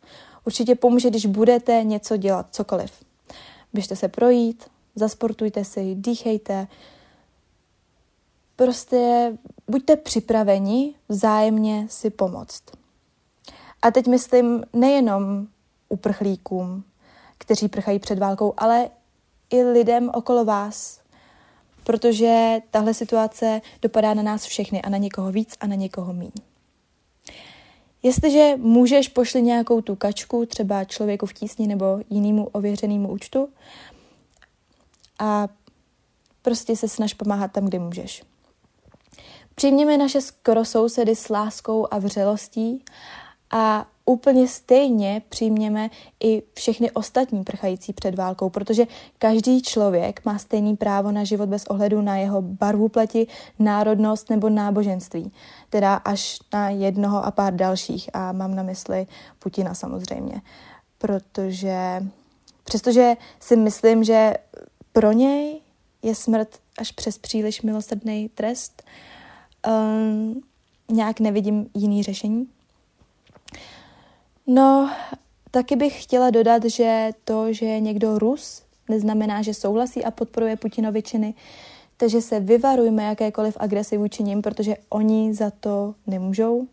Určitě 0.45 0.75
pomůže, 0.75 1.09
když 1.09 1.25
budete 1.25 1.83
něco 1.83 2.17
dělat, 2.17 2.47
cokoliv. 2.51 2.91
Běžte 3.73 3.95
se 3.95 4.07
projít, 4.07 4.63
zasportujte 4.95 5.65
si, 5.65 5.95
dýchejte. 5.95 6.67
Prostě 8.55 9.33
buďte 9.67 9.95
připraveni 9.95 10.95
vzájemně 11.09 11.87
si 11.89 12.09
pomoct. 12.09 12.63
A 13.81 13.91
teď 13.91 14.07
myslím 14.07 14.63
nejenom 14.73 15.47
uprchlíkům, 15.89 16.83
kteří 17.37 17.67
prchají 17.67 17.99
před 17.99 18.19
válkou, 18.19 18.53
ale 18.57 18.89
i 19.49 19.63
lidem 19.63 20.11
okolo 20.13 20.45
vás, 20.45 21.02
protože 21.83 22.57
tahle 22.71 22.93
situace 22.93 23.61
dopadá 23.81 24.13
na 24.13 24.23
nás 24.23 24.45
všechny 24.45 24.81
a 24.81 24.89
na 24.89 24.97
někoho 24.97 25.31
víc 25.31 25.55
a 25.59 25.67
na 25.67 25.75
někoho 25.75 26.13
míň. 26.13 26.31
Jestliže 28.03 28.53
můžeš, 28.57 29.07
pošli 29.07 29.41
nějakou 29.41 29.81
tu 29.81 29.95
kačku, 29.95 30.45
třeba 30.45 30.83
člověku 30.83 31.25
v 31.25 31.33
tísni 31.33 31.67
nebo 31.67 31.99
jinému 32.09 32.47
ověřenému 32.47 33.11
účtu 33.11 33.49
a 35.19 35.47
prostě 36.41 36.75
se 36.75 36.87
snaž 36.87 37.13
pomáhat 37.13 37.51
tam, 37.51 37.65
kde 37.65 37.79
můžeš. 37.79 38.23
Přijměme 39.55 39.97
naše 39.97 40.21
skoro 40.21 40.65
sousedy 40.65 41.15
s 41.15 41.29
láskou 41.29 41.87
a 41.91 41.97
vřelostí 41.99 42.83
a 43.51 43.87
úplně 44.05 44.47
stejně 44.47 45.21
přijměme 45.29 45.89
i 46.23 46.43
všechny 46.53 46.91
ostatní 46.91 47.43
prchající 47.43 47.93
před 47.93 48.15
válkou, 48.15 48.49
protože 48.49 48.87
každý 49.17 49.61
člověk 49.61 50.25
má 50.25 50.37
stejný 50.37 50.75
právo 50.75 51.11
na 51.11 51.23
život 51.23 51.49
bez 51.49 51.65
ohledu 51.65 52.01
na 52.01 52.17
jeho 52.17 52.41
barvu 52.41 52.89
pleti, 52.89 53.27
národnost 53.59 54.29
nebo 54.29 54.49
náboženství, 54.49 55.31
teda 55.69 55.95
až 55.95 56.39
na 56.53 56.69
jednoho 56.69 57.25
a 57.25 57.31
pár 57.31 57.55
dalších 57.55 58.09
a 58.13 58.31
mám 58.31 58.55
na 58.55 58.63
mysli 58.63 59.07
Putina 59.39 59.73
samozřejmě, 59.73 60.41
protože 60.97 62.03
přestože 62.63 63.13
si 63.39 63.55
myslím, 63.55 64.03
že 64.03 64.33
pro 64.91 65.11
něj 65.11 65.61
je 66.01 66.15
smrt 66.15 66.59
až 66.77 66.91
přes 66.91 67.17
příliš 67.17 67.61
milosrdný 67.61 68.29
trest, 68.29 68.83
um, 69.67 70.41
nějak 70.91 71.19
nevidím 71.19 71.69
jiný 71.73 72.03
řešení. 72.03 72.47
No, 74.47 74.91
taky 75.51 75.75
bych 75.75 76.03
chtěla 76.03 76.29
dodat, 76.29 76.65
že 76.65 77.11
to, 77.23 77.53
že 77.53 77.65
je 77.65 77.79
někdo 77.79 78.19
Rus, 78.19 78.63
neznamená, 78.89 79.41
že 79.41 79.53
souhlasí 79.53 80.05
a 80.05 80.11
podporuje 80.11 80.57
Putinovi 80.57 81.01
činy, 81.01 81.33
takže 81.97 82.21
se 82.21 82.39
vyvarujme 82.39 83.03
jakékoliv 83.03 83.57
agresi 83.59 83.97
vůči 83.97 84.23
protože 84.41 84.75
oni 84.89 85.33
za 85.33 85.51
to 85.59 85.95
nemůžou. 86.07 86.67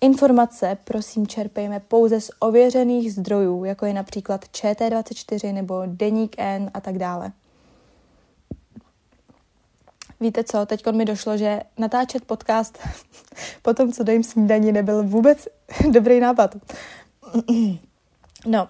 Informace, 0.00 0.78
prosím, 0.84 1.26
čerpejme 1.26 1.80
pouze 1.80 2.20
z 2.20 2.30
ověřených 2.38 3.12
zdrojů, 3.12 3.64
jako 3.64 3.86
je 3.86 3.94
například 3.94 4.44
ČT24 4.44 5.52
nebo 5.52 5.82
Deník 5.86 6.34
N 6.38 6.70
a 6.74 6.80
tak 6.80 6.98
dále. 6.98 7.32
Víte 10.20 10.44
co, 10.44 10.66
teď 10.66 10.86
mi 10.92 11.04
došlo, 11.04 11.36
že 11.36 11.60
natáčet 11.78 12.24
podcast 12.24 12.78
po 13.62 13.74
tom, 13.74 13.92
co 13.92 14.04
dojím 14.04 14.22
snídaní, 14.22 14.72
nebyl 14.72 15.02
vůbec 15.02 15.48
dobrý 15.90 16.20
nápad. 16.20 16.56
No, 18.46 18.68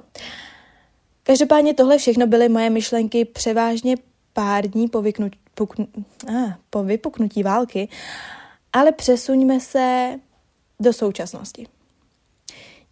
každopádně 1.22 1.74
tohle 1.74 1.98
všechno 1.98 2.26
byly 2.26 2.48
moje 2.48 2.70
myšlenky 2.70 3.24
převážně 3.24 3.96
pár 4.32 4.66
dní 4.66 4.88
po, 4.88 5.02
vyknu, 5.02 5.30
puknu, 5.54 5.88
ah, 6.28 6.54
po 6.70 6.84
vypuknutí 6.84 7.42
války, 7.42 7.88
ale 8.72 8.92
přesuňme 8.92 9.60
se 9.60 10.14
do 10.80 10.92
současnosti. 10.92 11.66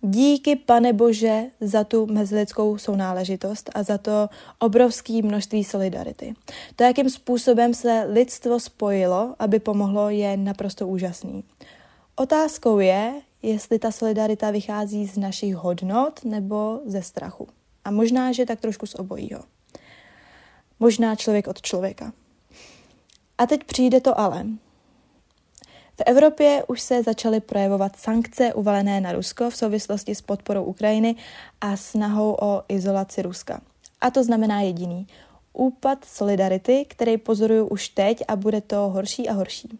Díky, 0.05 0.57
pane 0.57 0.93
Bože, 0.93 1.43
za 1.61 1.85
tu 1.85 2.07
mezilidskou 2.07 2.79
sounáležitost 2.79 3.71
a 3.75 3.83
za 3.83 3.99
to 3.99 4.29
obrovské 4.59 5.23
množství 5.23 5.65
solidarity. 5.65 6.35
To, 6.77 6.85
jakým 6.85 7.11
způsobem 7.11 7.75
se 7.75 8.07
lidstvo 8.09 8.61
spojilo, 8.61 9.35
aby 9.39 9.59
pomohlo, 9.59 10.11
je 10.11 10.37
naprosto 10.37 10.89
úžasný. 10.89 11.45
Otázkou 12.17 12.79
je, 12.79 13.13
jestli 13.43 13.79
ta 13.79 13.91
solidarita 13.93 14.51
vychází 14.51 15.07
z 15.07 15.19
našich 15.19 15.55
hodnot 15.55 16.25
nebo 16.25 16.81
ze 16.87 17.03
strachu. 17.03 17.49
A 17.85 17.91
možná, 17.91 18.33
že 18.33 18.47
tak 18.47 18.61
trošku 18.61 18.87
z 18.87 18.95
obojího. 18.95 19.41
Možná 20.81 21.17
člověk 21.17 21.47
od 21.47 21.63
člověka. 21.63 22.13
A 23.39 23.47
teď 23.47 23.65
přijde 23.65 24.01
to 24.01 24.21
ale. 24.21 24.47
V 26.03 26.05
Evropě 26.07 26.65
už 26.69 26.81
se 26.81 27.03
začaly 27.03 27.41
projevovat 27.41 27.97
sankce 27.97 28.55
uvalené 28.55 29.01
na 29.01 29.13
Rusko 29.13 29.51
v 29.51 29.57
souvislosti 29.57 30.15
s 30.15 30.23
podporou 30.23 30.65
Ukrajiny 30.65 31.15
a 31.61 31.77
snahou 31.77 32.37
o 32.43 32.63
izolaci 32.69 33.23
Ruska. 33.23 33.61
A 34.01 34.11
to 34.11 34.25
znamená 34.25 34.61
jediný. 34.61 35.07
Úpad 35.53 36.05
solidarity, 36.05 36.85
který 36.89 37.17
pozoruju 37.17 37.67
už 37.67 37.89
teď 37.89 38.23
a 38.29 38.37
bude 38.37 38.61
to 38.61 38.77
horší 38.77 39.29
a 39.29 39.33
horší. 39.33 39.79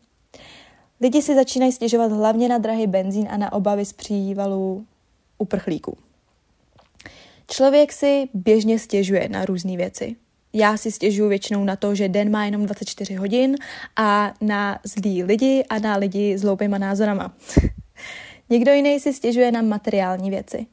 Lidi 1.01 1.23
si 1.23 1.35
začínají 1.35 1.73
stěžovat 1.73 2.13
hlavně 2.13 2.49
na 2.49 2.59
drahý 2.59 2.87
benzín 2.87 3.29
a 3.31 3.37
na 3.37 3.53
obavy 3.53 3.85
z 3.85 3.93
přívalů 3.93 4.87
uprchlíků. 5.39 5.99
Člověk 7.47 7.93
si 7.93 8.29
běžně 8.35 8.79
stěžuje 8.79 9.29
na 9.29 9.45
různé 9.45 9.77
věci. 9.77 10.17
Já 10.53 10.77
si 10.77 10.93
stěžuji 10.93 11.29
většinou 11.29 11.65
na 11.65 11.77
to, 11.77 11.95
že 11.95 12.09
den 12.09 12.31
má 12.31 12.45
jenom 12.45 12.67
24 12.67 13.15
hodin 13.15 13.57
a 13.97 14.35
na 14.41 14.79
zlý 14.85 15.23
lidi 15.23 15.65
a 15.71 15.79
na 15.79 15.97
lidi 15.97 16.39
s 16.39 16.43
hloupýma 16.43 16.79
názorama. 16.79 17.35
Někdo 18.51 18.73
jiný 18.73 19.01
si 19.01 19.13
stěžuje 19.13 19.53
na 19.53 19.63
materiální 19.63 20.31
věci. 20.31 20.67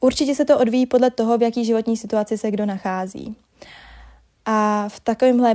Určitě 0.00 0.34
se 0.34 0.44
to 0.44 0.58
odvíjí 0.58 0.86
podle 0.86 1.10
toho, 1.10 1.38
v 1.38 1.42
jaký 1.42 1.64
životní 1.64 1.96
situaci 1.96 2.38
se 2.38 2.50
kdo 2.50 2.66
nachází. 2.66 3.36
A 4.46 4.88
v 4.88 5.00
takovémhle 5.00 5.54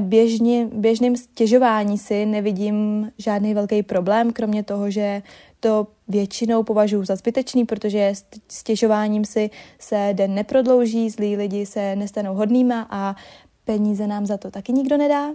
běžném 0.74 1.16
stěžování 1.16 1.98
si 1.98 2.26
nevidím 2.26 3.12
žádný 3.18 3.54
velký 3.54 3.84
problém, 3.84 4.34
kromě 4.34 4.64
toho, 4.64 4.92
že 4.92 5.22
to 5.60 5.88
většinou 6.08 6.64
považuji 6.64 7.06
za 7.06 7.16
zbytečný, 7.16 7.66
protože 7.66 8.14
stěžováním 8.48 9.26
si 9.26 9.50
se 9.80 10.10
den 10.14 10.36
neprodlouží, 10.36 11.10
zlí 11.10 11.36
lidi 11.36 11.66
se 11.66 11.96
nestanou 11.96 12.34
hodnýma 12.34 12.88
a 12.90 13.16
peníze 13.66 14.08
nám 14.08 14.26
za 14.26 14.38
to 14.38 14.52
taky 14.52 14.74
nikdo 14.74 14.98
nedá. 14.98 15.30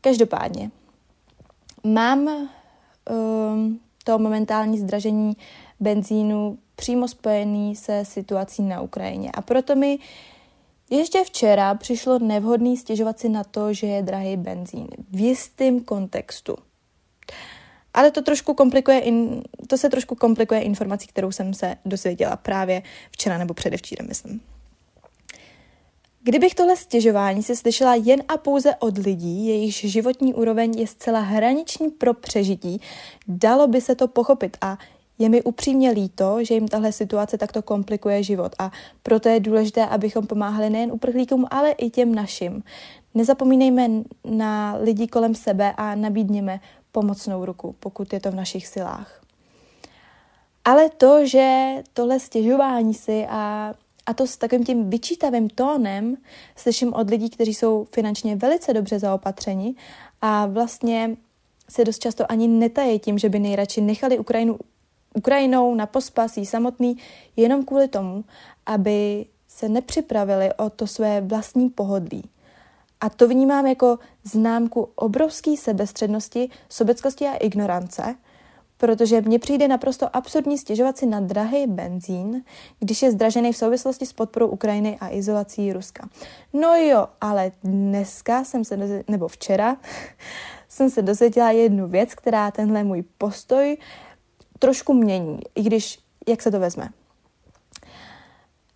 Každopádně, 0.00 0.70
mám 1.84 2.28
um, 2.28 3.80
to 4.04 4.18
momentální 4.18 4.78
zdražení 4.78 5.36
benzínu 5.80 6.58
přímo 6.76 7.08
spojený 7.08 7.76
se 7.76 8.04
situací 8.04 8.62
na 8.62 8.80
Ukrajině. 8.80 9.30
A 9.34 9.42
proto 9.42 9.76
mi 9.76 9.98
ještě 10.90 11.24
včera 11.24 11.74
přišlo 11.74 12.18
nevhodný 12.18 12.76
stěžovat 12.76 13.18
si 13.18 13.28
na 13.28 13.44
to, 13.44 13.72
že 13.72 13.86
je 13.86 14.02
drahý 14.02 14.36
benzín 14.36 14.88
v 15.10 15.20
jistém 15.20 15.80
kontextu. 15.80 16.56
Ale 17.94 18.10
to 18.10 18.22
trošku 18.22 18.54
komplikuje, 18.54 18.98
in, 18.98 19.42
to 19.66 19.78
se 19.78 19.90
trošku 19.90 20.14
komplikuje 20.14 20.60
informací, 20.60 21.06
kterou 21.06 21.32
jsem 21.32 21.54
se 21.54 21.76
dozvěděla 21.84 22.36
právě 22.36 22.82
včera 23.10 23.38
nebo 23.38 23.54
předevčírem, 23.54 24.08
myslím. 24.08 24.40
Kdybych 26.26 26.54
tohle 26.54 26.76
stěžování 26.76 27.42
si 27.42 27.56
slyšela 27.56 27.94
jen 27.94 28.22
a 28.28 28.36
pouze 28.36 28.76
od 28.76 28.98
lidí, 28.98 29.46
jejichž 29.46 29.84
životní 29.84 30.34
úroveň 30.34 30.78
je 30.78 30.86
zcela 30.86 31.20
hraniční 31.20 31.90
pro 31.90 32.14
přežití, 32.14 32.80
dalo 33.28 33.66
by 33.66 33.80
se 33.80 33.94
to 33.94 34.08
pochopit 34.08 34.56
a 34.60 34.78
je 35.18 35.28
mi 35.28 35.42
upřímně 35.42 35.90
líto, 35.90 36.44
že 36.44 36.54
jim 36.54 36.68
tahle 36.68 36.92
situace 36.92 37.38
takto 37.38 37.62
komplikuje 37.62 38.22
život 38.22 38.52
a 38.58 38.72
proto 39.02 39.28
je 39.28 39.40
důležité, 39.40 39.86
abychom 39.86 40.26
pomáhali 40.26 40.70
nejen 40.70 40.92
uprchlíkům, 40.92 41.46
ale 41.50 41.70
i 41.70 41.90
těm 41.90 42.14
našim. 42.14 42.62
Nezapomínejme 43.14 43.88
na 44.24 44.76
lidi 44.80 45.06
kolem 45.06 45.34
sebe 45.34 45.72
a 45.76 45.94
nabídněme 45.94 46.60
pomocnou 46.92 47.44
ruku, 47.44 47.74
pokud 47.80 48.12
je 48.12 48.20
to 48.20 48.30
v 48.30 48.34
našich 48.34 48.66
silách. 48.66 49.20
Ale 50.64 50.90
to, 50.90 51.26
že 51.26 51.74
tohle 51.92 52.20
stěžování 52.20 52.94
si 52.94 53.26
a 53.30 53.74
a 54.06 54.14
to 54.14 54.26
s 54.26 54.36
takovým 54.36 54.64
tím 54.64 54.90
vyčítavým 54.90 55.48
tónem 55.48 56.16
slyším 56.56 56.94
od 56.94 57.10
lidí, 57.10 57.30
kteří 57.30 57.54
jsou 57.54 57.86
finančně 57.94 58.36
velice 58.36 58.74
dobře 58.74 58.98
zaopatřeni 58.98 59.74
a 60.20 60.46
vlastně 60.46 61.16
se 61.68 61.84
dost 61.84 61.98
často 61.98 62.32
ani 62.32 62.48
netají 62.48 62.98
tím, 62.98 63.18
že 63.18 63.28
by 63.28 63.38
nejradši 63.38 63.80
nechali 63.80 64.18
Ukrajinu, 64.18 64.58
Ukrajinou 65.14 65.74
na 65.74 65.86
pospas 65.86 66.36
jí 66.36 66.46
samotný 66.46 66.96
jenom 67.36 67.64
kvůli 67.64 67.88
tomu, 67.88 68.24
aby 68.66 69.26
se 69.48 69.68
nepřipravili 69.68 70.54
o 70.54 70.70
to 70.70 70.86
své 70.86 71.20
vlastní 71.20 71.70
pohodlí. 71.70 72.22
A 73.00 73.08
to 73.08 73.28
vnímám 73.28 73.66
jako 73.66 73.98
známku 74.24 74.88
obrovské 74.94 75.56
sebestřednosti, 75.56 76.50
sobeckosti 76.68 77.26
a 77.26 77.36
ignorance, 77.36 78.14
protože 78.76 79.20
mně 79.20 79.38
přijde 79.38 79.68
naprosto 79.68 80.16
absurdní 80.16 80.58
stěžovat 80.58 80.98
si 80.98 81.06
na 81.06 81.20
drahý 81.20 81.66
benzín, 81.66 82.44
když 82.80 83.02
je 83.02 83.12
zdražený 83.12 83.52
v 83.52 83.56
souvislosti 83.56 84.06
s 84.06 84.12
podporou 84.12 84.46
Ukrajiny 84.46 84.98
a 85.00 85.10
izolací 85.10 85.72
Ruska. 85.72 86.08
No 86.52 86.74
jo, 86.74 87.06
ale 87.20 87.52
dneska 87.64 88.44
jsem 88.44 88.64
se, 88.64 89.02
nebo 89.08 89.28
včera, 89.28 89.76
jsem 90.68 90.90
se 90.90 91.02
dozvěděla 91.02 91.50
jednu 91.50 91.88
věc, 91.88 92.14
která 92.14 92.50
tenhle 92.50 92.84
můj 92.84 93.04
postoj 93.18 93.76
trošku 94.58 94.94
mění, 94.94 95.40
i 95.54 95.62
když, 95.62 95.98
jak 96.28 96.42
se 96.42 96.50
to 96.50 96.60
vezme. 96.60 96.88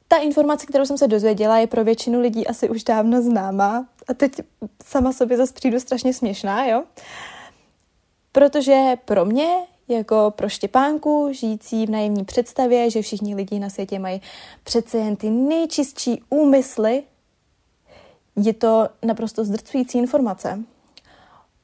Ta 0.08 0.16
informace, 0.16 0.66
kterou 0.66 0.84
jsem 0.86 0.98
se 0.98 1.08
dozvěděla, 1.08 1.58
je 1.58 1.66
pro 1.66 1.84
většinu 1.84 2.20
lidí 2.20 2.46
asi 2.46 2.68
už 2.68 2.84
dávno 2.84 3.22
známá 3.22 3.86
a 4.08 4.14
teď 4.14 4.40
sama 4.84 5.12
sobě 5.12 5.36
zase 5.36 5.52
přijdu 5.52 5.80
strašně 5.80 6.14
směšná, 6.14 6.66
jo? 6.66 6.84
Protože 8.32 8.96
pro 9.04 9.24
mě 9.24 9.46
jako 9.90 10.32
pro 10.36 10.48
Štěpánku, 10.48 11.28
žijící 11.30 11.86
v 11.86 11.90
najemní 11.90 12.24
představě, 12.24 12.90
že 12.90 13.02
všichni 13.02 13.34
lidi 13.34 13.58
na 13.58 13.70
světě 13.70 13.98
mají 13.98 14.20
přece 14.64 14.98
jen 14.98 15.16
ty 15.16 15.30
nejčistší 15.30 16.22
úmysly, 16.30 17.02
je 18.36 18.54
to 18.54 18.88
naprosto 19.02 19.44
zdrcující 19.44 19.98
informace. 19.98 20.64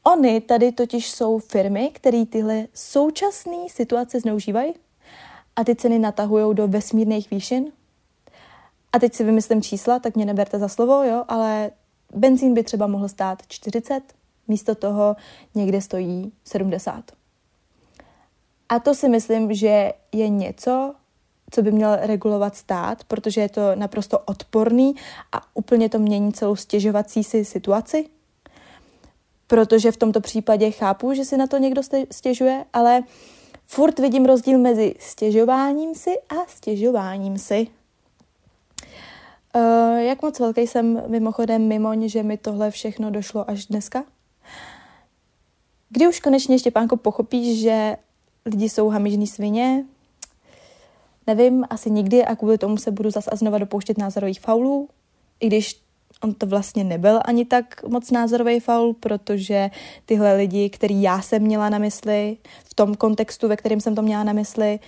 Oni 0.05 0.41
tady 0.41 0.73
totiž 0.73 1.11
jsou 1.11 1.39
firmy, 1.39 1.91
které 1.95 2.27
tyhle 2.27 2.67
současné 2.75 3.57
situace 3.69 4.21
zneužívají 4.21 4.75
a 5.57 5.65
ty 5.65 5.77
ceny 5.77 5.99
natahují 5.99 6.55
do 6.55 6.69
vesmírných 6.69 7.31
výšin. 7.31 7.73
A 8.93 8.99
teď 8.99 9.15
si 9.15 9.25
vymyslím 9.25 9.63
čísla, 9.63 9.99
tak 9.99 10.17
mě 10.17 10.25
neberte 10.25 10.59
za 10.59 10.69
slovo, 10.69 11.03
jo, 11.03 11.25
ale 11.29 11.71
benzín 12.15 12.55
by 12.55 12.63
třeba 12.63 12.87
mohl 12.87 13.09
stát 13.09 13.43
40, 13.49 14.01
místo 14.49 14.75
toho 14.75 15.17
někde 15.55 15.81
stojí 15.81 16.33
70. 16.45 17.05
A 18.69 18.79
to 18.79 18.95
si 18.95 19.09
myslím, 19.09 19.55
že 19.55 19.93
je 20.13 20.29
něco, 20.29 20.95
co 21.51 21.63
by 21.63 21.73
měl 21.73 21.97
regulovat 22.01 22.57
stát, 22.57 23.05
protože 23.05 23.41
je 23.41 23.49
to 23.49 23.61
naprosto 23.75 24.19
odporný 24.19 24.95
a 25.33 25.41
úplně 25.55 25.89
to 25.89 25.99
mění 25.99 26.33
celou 26.33 26.57
stěžovací 26.57 27.25
si 27.25 27.45
situaci. 27.45 28.07
Protože 29.47 29.93
v 29.93 29.97
tomto 29.97 30.21
případě 30.21 30.71
chápu, 30.71 31.15
že 31.15 31.25
si 31.25 31.37
na 31.37 31.47
to 31.47 31.59
někdo 31.59 31.83
stěžuje, 32.11 32.65
ale 32.73 33.03
furt 33.67 33.99
vidím 33.99 34.25
rozdíl 34.25 34.59
mezi 34.59 34.95
stěžováním 34.99 35.95
si 35.95 36.11
a 36.29 36.35
stěžováním 36.49 37.39
si. 37.39 37.67
Uh, 39.57 39.99
jak 39.99 40.23
moc 40.23 40.41
velký 40.41 40.67
jsem 40.67 41.03
mimochodem 41.07 41.69
mimoň, 41.69 42.09
že 42.09 42.23
mi 42.23 42.37
tohle 42.37 42.71
všechno 42.71 43.11
došlo 43.11 43.51
až 43.51 43.67
dneska? 43.67 44.05
Kdy 45.89 46.09
už 46.09 46.21
konečně 46.21 46.59
Štěpánko 46.59 46.97
pochopíš, 46.97 47.61
že 47.61 47.97
lidi 48.47 48.69
jsou 48.69 48.89
hamižní 48.89 49.27
svině. 49.27 49.85
Nevím, 51.27 51.65
asi 51.71 51.91
nikdy 51.91 52.25
a 52.25 52.37
kvůli 52.37 52.59
tomu 52.59 52.77
se 52.77 52.91
budu 52.91 53.11
zase 53.11 53.31
a 53.31 53.37
znova 53.37 53.59
dopouštět 53.59 53.99
názorových 53.99 54.41
faulů, 54.41 54.89
i 55.41 55.47
když 55.47 55.81
on 56.23 56.35
to 56.35 56.47
vlastně 56.47 56.85
nebyl 56.85 57.21
ani 57.25 57.45
tak 57.45 57.83
moc 57.89 58.11
názorový 58.11 58.61
faul, 58.61 58.95
protože 58.95 59.71
tyhle 60.07 60.37
lidi, 60.37 60.71
který 60.71 61.03
já 61.03 61.23
jsem 61.23 61.43
měla 61.43 61.69
na 61.69 61.79
mysli, 61.79 62.37
v 62.65 62.75
tom 62.75 62.95
kontextu, 62.95 63.49
ve 63.49 63.57
kterém 63.57 63.81
jsem 63.81 63.95
to 63.95 64.03
měla 64.03 64.25
na 64.25 64.33
mysli, 64.33 64.79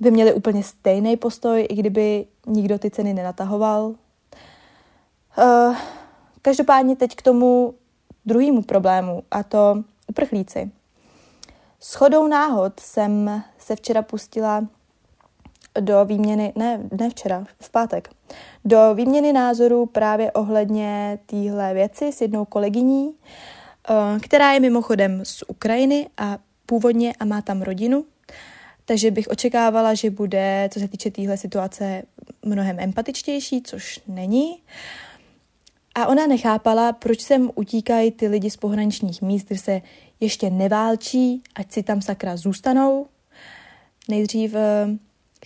by 0.00 0.10
měli 0.10 0.34
úplně 0.34 0.62
stejný 0.62 1.16
postoj, 1.16 1.66
i 1.70 1.74
kdyby 1.74 2.26
nikdo 2.46 2.78
ty 2.78 2.90
ceny 2.90 3.14
nenatahoval. 3.14 3.94
Uh, 5.38 5.76
každopádně 6.42 6.96
teď 6.96 7.16
k 7.16 7.22
tomu 7.22 7.74
druhému 8.26 8.62
problému, 8.62 9.22
a 9.30 9.42
to 9.42 9.84
uprchlíci. 10.06 10.70
S 11.82 11.94
chodou 11.94 12.28
náhod 12.28 12.80
jsem 12.80 13.42
se 13.58 13.76
včera 13.76 14.02
pustila 14.02 14.66
do 15.80 16.04
výměny, 16.04 16.52
ne, 16.56 16.80
ne 16.98 17.10
včera, 17.10 17.44
v 17.60 17.70
pátek, 17.70 18.10
do 18.64 18.94
výměny 18.94 19.32
názorů 19.32 19.86
právě 19.86 20.32
ohledně 20.32 21.18
téhle 21.26 21.74
věci 21.74 22.12
s 22.12 22.20
jednou 22.20 22.44
kolegyní, 22.44 23.14
eh, 23.90 24.20
která 24.20 24.52
je 24.52 24.60
mimochodem 24.60 25.24
z 25.24 25.42
Ukrajiny 25.48 26.08
a 26.18 26.38
původně 26.66 27.14
a 27.20 27.24
má 27.24 27.42
tam 27.42 27.62
rodinu. 27.62 28.04
takže 28.84 29.10
bych 29.10 29.28
očekávala, 29.28 29.94
že 29.94 30.10
bude, 30.10 30.68
co 30.72 30.80
se 30.80 30.88
týče 30.88 31.10
téhle 31.10 31.36
situace, 31.36 32.02
mnohem 32.44 32.80
empatičtější, 32.80 33.62
což 33.62 34.00
není. 34.06 34.62
A 35.94 36.06
ona 36.06 36.26
nechápala, 36.26 36.92
proč 36.92 37.20
sem 37.20 37.50
utíkají 37.54 38.10
ty 38.12 38.28
lidi 38.28 38.50
z 38.50 38.56
pohraničních 38.56 39.22
míst, 39.22 39.48
kde 39.48 39.58
se 39.58 39.82
ještě 40.20 40.50
neválčí, 40.50 41.42
ať 41.54 41.72
si 41.72 41.82
tam 41.82 42.02
sakra 42.02 42.36
zůstanou. 42.36 43.06
Nejdřív 44.08 44.54
eh, 44.54 44.86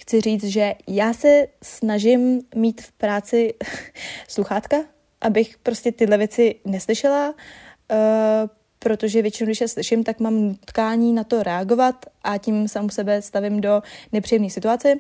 chci 0.01 0.21
říct, 0.21 0.45
že 0.45 0.75
já 0.87 1.13
se 1.13 1.47
snažím 1.63 2.41
mít 2.55 2.83
v 2.83 2.93
práci 2.93 3.55
sluchátka, 4.29 4.77
abych 5.21 5.59
prostě 5.59 5.93
tyhle 5.93 6.19
věci 6.19 6.55
neslyšela, 6.65 7.29
uh, 7.29 7.37
protože 8.79 9.23
většinou, 9.23 9.47
když 9.47 9.61
je 9.61 9.69
slyším, 9.69 10.05
tak 10.05 10.21
mám 10.21 10.55
tkání 10.55 11.13
na 11.13 11.25
to 11.25 11.43
reagovat 11.43 12.07
a 12.23 12.39
tím 12.39 12.69
sám 12.69 12.91
sebe 12.91 13.23
stavím 13.23 13.61
do 13.61 13.83
nepříjemné 14.13 14.51
situace, 14.51 14.95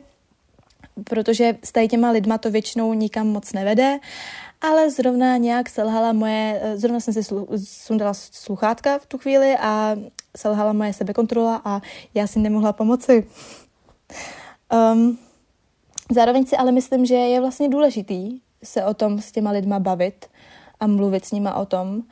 protože 1.04 1.56
s 1.64 1.72
tady 1.72 1.88
těma 1.88 2.10
lidma 2.10 2.38
to 2.38 2.50
většinou 2.50 2.94
nikam 2.94 3.28
moc 3.28 3.52
nevede, 3.52 3.98
ale 4.60 4.90
zrovna 4.90 5.36
nějak 5.36 5.68
selhala 5.68 6.12
moje, 6.12 6.60
eh, 6.62 6.78
zrovna 6.78 7.00
jsem 7.00 7.14
si 7.14 7.24
slu, 7.24 7.48
sundala 7.64 8.14
sluchátka 8.14 8.98
v 8.98 9.06
tu 9.06 9.18
chvíli 9.18 9.56
a 9.60 9.96
selhala 10.36 10.72
moje 10.72 10.92
sebekontrola 10.92 11.62
a 11.64 11.80
já 12.14 12.26
si 12.26 12.38
nemohla 12.38 12.72
pomoci. 12.72 13.26
Um, 14.94 15.18
zároveň 16.10 16.46
si 16.46 16.56
ale 16.56 16.72
myslím, 16.72 17.06
že 17.06 17.14
je 17.14 17.40
vlastně 17.40 17.68
důležitý 17.68 18.40
se 18.64 18.84
o 18.84 18.94
tom 18.94 19.20
s 19.20 19.32
těma 19.32 19.50
lidma 19.50 19.78
bavit 19.78 20.26
a 20.80 20.86
mluvit 20.86 21.24
s 21.24 21.32
nima 21.32 21.54
o 21.54 21.66
tom, 21.66 21.96
uh, 21.96 22.04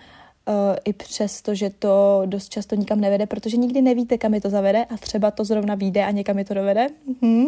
i 0.85 0.93
přesto, 0.93 1.55
že 1.55 1.71
to 1.71 2.23
dost 2.27 2.49
často 2.49 2.75
nikam 2.75 3.01
nevede, 3.01 3.27
protože 3.27 3.57
nikdy 3.57 3.83
nevíte, 3.83 4.19
kam 4.19 4.35
je 4.35 4.41
to 4.41 4.51
zavede 4.51 4.85
a 4.85 4.97
třeba 4.97 5.31
to 5.31 5.45
zrovna 5.45 5.75
vyjde 5.75 6.05
a 6.05 6.11
někam 6.11 6.39
je 6.39 6.45
to 6.45 6.55
dovede. 6.55 6.87
Hmm. 7.23 7.47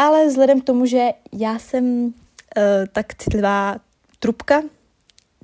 Ale 0.00 0.26
vzhledem 0.26 0.60
k 0.60 0.64
tomu, 0.64 0.86
že 0.86 1.08
já 1.32 1.58
jsem 1.58 2.04
uh, 2.04 2.12
tak 2.92 3.14
citlivá 3.14 3.76
trubka, 4.18 4.62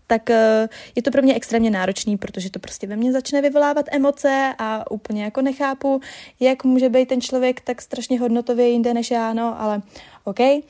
tak 0.06 0.28
uh, 0.30 0.68
je 0.94 1.02
to 1.02 1.10
pro 1.10 1.22
mě 1.22 1.34
extrémně 1.34 1.70
náročný, 1.70 2.16
protože 2.16 2.50
to 2.50 2.58
prostě 2.58 2.86
ve 2.86 2.96
mně 2.96 3.12
začne 3.12 3.42
vyvolávat 3.42 3.86
emoce 3.92 4.54
a 4.58 4.90
úplně 4.90 5.24
jako 5.24 5.42
nechápu, 5.42 6.00
jak 6.40 6.64
může 6.64 6.88
být 6.88 7.08
ten 7.08 7.20
člověk 7.20 7.60
tak 7.60 7.82
strašně 7.82 8.20
hodnotově 8.20 8.68
jinde 8.68 8.94
než 8.94 9.10
já, 9.10 9.34
no, 9.34 9.60
ale 9.60 9.82
OK. 10.24 10.40
Uh, 10.40 10.62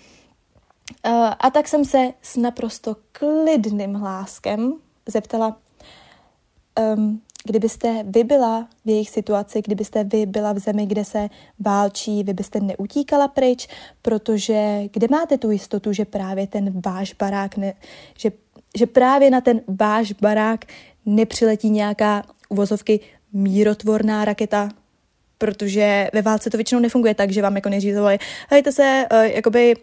a 1.39 1.51
tak 1.51 1.69
jsem 1.69 1.85
se 1.85 2.13
s 2.23 2.37
naprosto 2.37 2.97
klidným 3.13 3.95
hláskem 3.95 4.73
zeptala, 5.07 5.57
um, 6.97 7.23
kdybyste 7.47 8.05
vy 8.05 8.25
byla 8.25 8.69
v 8.85 8.89
jejich 8.89 9.11
situaci, 9.11 9.63
kdybyste 9.63 10.05
vy 10.05 10.27
byla 10.27 10.53
v 10.53 10.59
zemi, 10.59 10.87
kde 10.87 11.05
se 11.05 11.29
válčí, 11.61 12.23
vy 12.23 12.33
byste 12.33 12.61
neutíkala 12.61 13.29
pryč, 13.29 13.69
protože 14.03 14.83
kde 14.93 15.07
máte 15.11 15.39
tu 15.39 15.51
jistotu, 15.51 15.93
že 15.93 16.05
právě 16.05 16.47
ten 16.47 16.81
váš 16.81 17.15
barák, 17.15 17.57
ne, 17.57 17.75
že 18.19 18.33
že 18.77 18.87
právě 18.87 19.31
na 19.31 19.41
ten 19.41 19.61
váš 19.69 20.13
barák 20.13 20.65
nepřiletí 21.07 21.71
nějaká 21.71 22.23
uvozovky 22.49 23.01
mírotvorná 23.33 24.25
raketa, 24.25 24.69
protože 25.39 26.09
ve 26.13 26.23
válce 26.23 26.51
to 26.51 26.57
většinou 26.57 26.81
nefunguje 26.81 27.15
tak, 27.15 27.31
že 27.31 27.43
vám 27.43 27.57
jako 27.57 27.71
zavolají, 27.93 28.19
hejte 28.51 28.73
se, 28.73 29.07
uh, 29.13 29.19
jakoby 29.19 29.75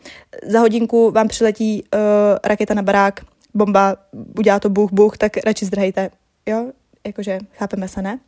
za 0.46 0.60
hodinku 0.60 1.12
vám 1.12 1.28
přiletí 1.28 1.84
uh, 1.84 2.00
raketa 2.44 2.74
na 2.74 2.82
barák, 2.82 3.20
bomba, 3.54 3.96
udělá 4.38 4.60
to 4.60 4.70
buch, 4.70 4.92
buch, 4.92 5.18
tak 5.18 5.38
radši 5.38 5.66
zdrhejte, 5.66 6.10
jo, 6.46 6.72
jakože 7.08 7.40
chápeme 7.52 7.88
se, 7.88 8.02
ne? 8.02 8.20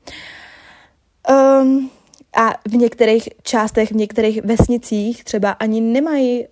Um, 1.29 1.91
a 2.37 2.53
v 2.67 2.75
některých 2.75 3.29
částech, 3.43 3.91
v 3.91 3.95
některých 3.95 4.41
vesnicích 4.43 5.23
třeba 5.23 5.51
ani 5.51 5.81
nemají 5.81 6.39
uh, 6.41 6.45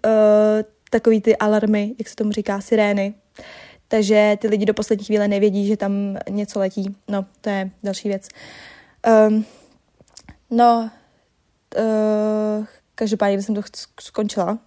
takový 0.89 1.21
ty 1.21 1.37
alarmy, 1.37 1.95
jak 1.99 2.09
se 2.09 2.15
tomu 2.15 2.31
říká, 2.31 2.61
sirény, 2.61 3.13
takže 3.87 4.37
ty 4.41 4.47
lidi 4.47 4.65
do 4.65 4.73
poslední 4.73 5.05
chvíle 5.05 5.27
nevědí, 5.27 5.67
že 5.67 5.77
tam 5.77 6.17
něco 6.29 6.59
letí. 6.59 6.95
No, 7.07 7.25
to 7.41 7.49
je 7.49 7.71
další 7.83 8.07
věc. 8.07 8.27
Um, 9.27 9.45
no, 10.49 10.91
uh, 11.77 12.65
každopádně 12.95 13.41
jsem 13.41 13.55
to 13.55 13.61
skončila. 14.01 14.59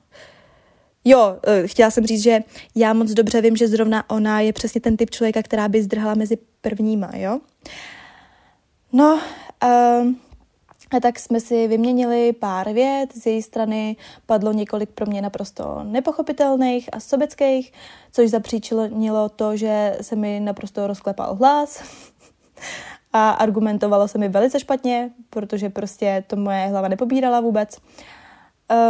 Jo, 1.08 1.28
uh, 1.28 1.66
chtěla 1.66 1.90
jsem 1.90 2.06
říct, 2.06 2.22
že 2.22 2.40
já 2.74 2.92
moc 2.92 3.10
dobře 3.10 3.40
vím, 3.40 3.56
že 3.56 3.68
zrovna 3.68 4.10
ona 4.10 4.40
je 4.40 4.52
přesně 4.52 4.80
ten 4.80 4.96
typ 4.96 5.10
člověka, 5.10 5.42
která 5.42 5.68
by 5.68 5.82
zdrhala 5.82 6.14
mezi 6.14 6.38
prvníma, 6.60 7.10
jo. 7.14 7.40
No, 8.92 9.20
um, 10.02 10.20
a 10.96 11.00
tak 11.00 11.18
jsme 11.18 11.40
si 11.40 11.68
vyměnili 11.68 12.32
pár 12.32 12.72
vět, 12.72 13.14
z 13.14 13.26
její 13.26 13.42
strany 13.42 13.96
padlo 14.26 14.52
několik 14.52 14.90
pro 14.90 15.06
mě 15.06 15.22
naprosto 15.22 15.80
nepochopitelných 15.84 16.88
a 16.92 17.00
sobeckých, 17.00 17.72
což 18.12 18.30
zapříčinilo 18.30 19.28
to, 19.28 19.56
že 19.56 19.98
se 20.00 20.16
mi 20.16 20.40
naprosto 20.40 20.86
rozklepal 20.86 21.34
hlas 21.34 21.82
a 23.12 23.30
argumentovalo 23.30 24.08
se 24.08 24.18
mi 24.18 24.28
velice 24.28 24.60
špatně, 24.60 25.10
protože 25.30 25.70
prostě 25.70 26.24
to 26.26 26.36
moje 26.36 26.66
hlava 26.66 26.88
nepobírala 26.88 27.40
vůbec. 27.40 27.78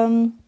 Um, 0.06 0.38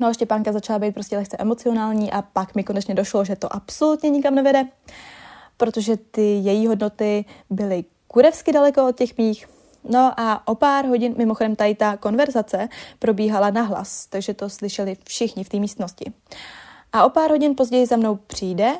no 0.00 0.08
a 0.08 0.12
Štěpánka 0.12 0.52
začala 0.52 0.78
být 0.78 0.94
prostě 0.94 1.16
lehce 1.16 1.36
emocionální 1.36 2.12
a 2.12 2.22
pak 2.22 2.54
mi 2.54 2.64
konečně 2.64 2.94
došlo, 2.94 3.24
že 3.24 3.36
to 3.36 3.56
absolutně 3.56 4.10
nikam 4.10 4.34
nevede, 4.34 4.64
protože 5.56 5.96
ty 5.96 6.22
její 6.22 6.66
hodnoty 6.66 7.24
byly 7.50 7.84
kurevsky 8.08 8.52
daleko 8.52 8.88
od 8.88 8.96
těch 8.96 9.18
mých, 9.18 9.46
No 9.84 10.20
a 10.20 10.48
o 10.48 10.54
pár 10.54 10.86
hodin, 10.86 11.14
mimochodem 11.18 11.56
tady 11.56 11.74
ta 11.74 11.96
konverzace 11.96 12.68
probíhala 12.98 13.50
na 13.50 13.62
hlas, 13.62 14.06
takže 14.06 14.34
to 14.34 14.50
slyšeli 14.50 14.96
všichni 15.04 15.44
v 15.44 15.48
té 15.48 15.58
místnosti. 15.58 16.12
A 16.92 17.04
o 17.04 17.10
pár 17.10 17.30
hodin 17.30 17.54
později 17.56 17.86
za 17.86 17.96
mnou 17.96 18.16
přijde 18.16 18.72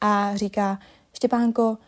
a 0.00 0.36
říká, 0.36 0.78
Štěpánko, 1.12 1.78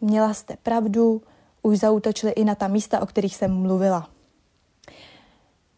měla 0.00 0.34
jste 0.34 0.56
pravdu, 0.62 1.22
už 1.62 1.78
zautočili 1.78 2.32
i 2.32 2.44
na 2.44 2.54
ta 2.54 2.68
místa, 2.68 3.00
o 3.00 3.06
kterých 3.06 3.36
jsem 3.36 3.62
mluvila. 3.62 4.08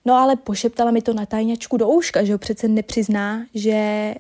No 0.05 0.15
ale 0.15 0.37
pošeptala 0.37 0.91
mi 0.91 1.03
to 1.03 1.15
na 1.15 1.27
tajňačku 1.27 1.77
do 1.77 1.89
úška, 1.89 2.25
že 2.25 2.33
ho 2.33 2.39
přece 2.39 2.69
nepřizná, 2.69 3.47
že 3.55 4.15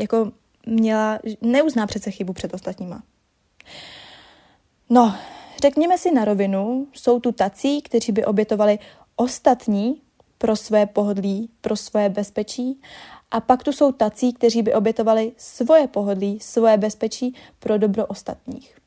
jako 0.00 0.32
měla, 0.66 1.18
neuzná 1.40 1.86
přece 1.86 2.10
chybu 2.10 2.32
před 2.32 2.54
ostatníma. 2.54 3.02
No, 4.90 5.14
Řekněme 5.62 5.98
si 5.98 6.10
na 6.10 6.24
rovinu, 6.24 6.86
jsou 6.92 7.20
tu 7.20 7.32
tací, 7.32 7.82
kteří 7.82 8.12
by 8.12 8.24
obětovali 8.24 8.78
ostatní 9.16 10.02
pro 10.38 10.56
své 10.56 10.86
pohodlí, 10.86 11.50
pro 11.60 11.76
své 11.76 12.08
bezpečí 12.08 12.80
a 13.30 13.40
pak 13.40 13.62
tu 13.62 13.72
jsou 13.72 13.92
tací, 13.92 14.32
kteří 14.32 14.62
by 14.62 14.74
obětovali 14.74 15.32
svoje 15.36 15.88
pohodlí, 15.88 16.40
svoje 16.40 16.76
bezpečí 16.76 17.34
pro 17.58 17.78
dobro 17.78 18.06
ostatních. 18.06 18.78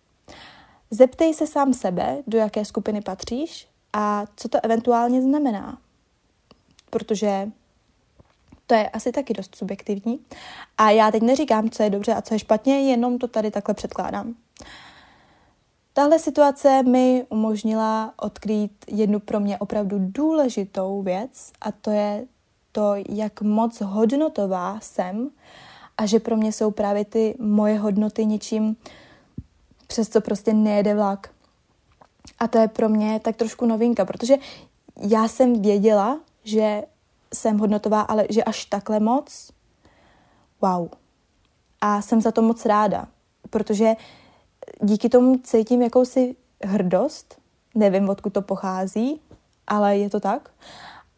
Zeptej 0.91 1.33
se 1.33 1.47
sám 1.47 1.73
sebe, 1.73 2.17
do 2.27 2.37
jaké 2.37 2.65
skupiny 2.65 3.01
patříš 3.01 3.67
a 3.93 4.25
co 4.35 4.49
to 4.49 4.57
eventuálně 4.63 5.21
znamená. 5.21 5.77
Protože 6.93 7.51
to 8.67 8.75
je 8.75 8.89
asi 8.89 9.11
taky 9.11 9.33
dost 9.33 9.55
subjektivní. 9.55 10.19
A 10.77 10.89
já 10.89 11.11
teď 11.11 11.23
neříkám, 11.23 11.69
co 11.69 11.83
je 11.83 11.89
dobře 11.89 12.13
a 12.13 12.21
co 12.21 12.33
je 12.33 12.39
špatně, 12.39 12.91
jenom 12.91 13.17
to 13.17 13.27
tady 13.27 13.51
takhle 13.51 13.75
předkládám. 13.75 14.35
Tahle 15.93 16.19
situace 16.19 16.83
mi 16.83 17.25
umožnila 17.29 18.13
odkrýt 18.17 18.71
jednu 18.87 19.19
pro 19.19 19.39
mě 19.39 19.57
opravdu 19.57 19.97
důležitou 19.99 21.01
věc 21.01 21.51
a 21.61 21.71
to 21.71 21.91
je 21.91 22.25
to, 22.71 22.93
jak 23.09 23.41
moc 23.41 23.81
hodnotová 23.81 24.79
jsem 24.81 25.29
a 25.97 26.05
že 26.05 26.19
pro 26.19 26.37
mě 26.37 26.51
jsou 26.51 26.71
právě 26.71 27.05
ty 27.05 27.35
moje 27.39 27.79
hodnoty 27.79 28.25
něčím, 28.25 28.75
přes 29.87 30.09
co 30.09 30.21
prostě 30.21 30.53
nejede 30.53 30.95
vlak. 30.95 31.29
A 32.39 32.47
to 32.47 32.57
je 32.57 32.67
pro 32.67 32.89
mě 32.89 33.19
tak 33.19 33.35
trošku 33.35 33.65
novinka, 33.65 34.05
protože 34.05 34.35
já 35.01 35.27
jsem 35.27 35.61
věděla, 35.61 36.19
že 36.43 36.83
jsem 37.33 37.57
hodnotová, 37.57 38.01
ale 38.01 38.25
že 38.29 38.43
až 38.43 38.65
takhle 38.65 38.99
moc, 38.99 39.51
wow. 40.61 40.89
A 41.81 42.01
jsem 42.01 42.21
za 42.21 42.31
to 42.31 42.41
moc 42.41 42.65
ráda, 42.65 43.07
protože 43.49 43.93
díky 44.81 45.09
tomu 45.09 45.37
cítím 45.37 45.81
jakousi 45.81 46.35
hrdost, 46.63 47.37
nevím, 47.75 48.09
odkud 48.09 48.33
to 48.33 48.41
pochází, 48.41 49.21
ale 49.67 49.97
je 49.97 50.09
to 50.09 50.19
tak. 50.19 50.49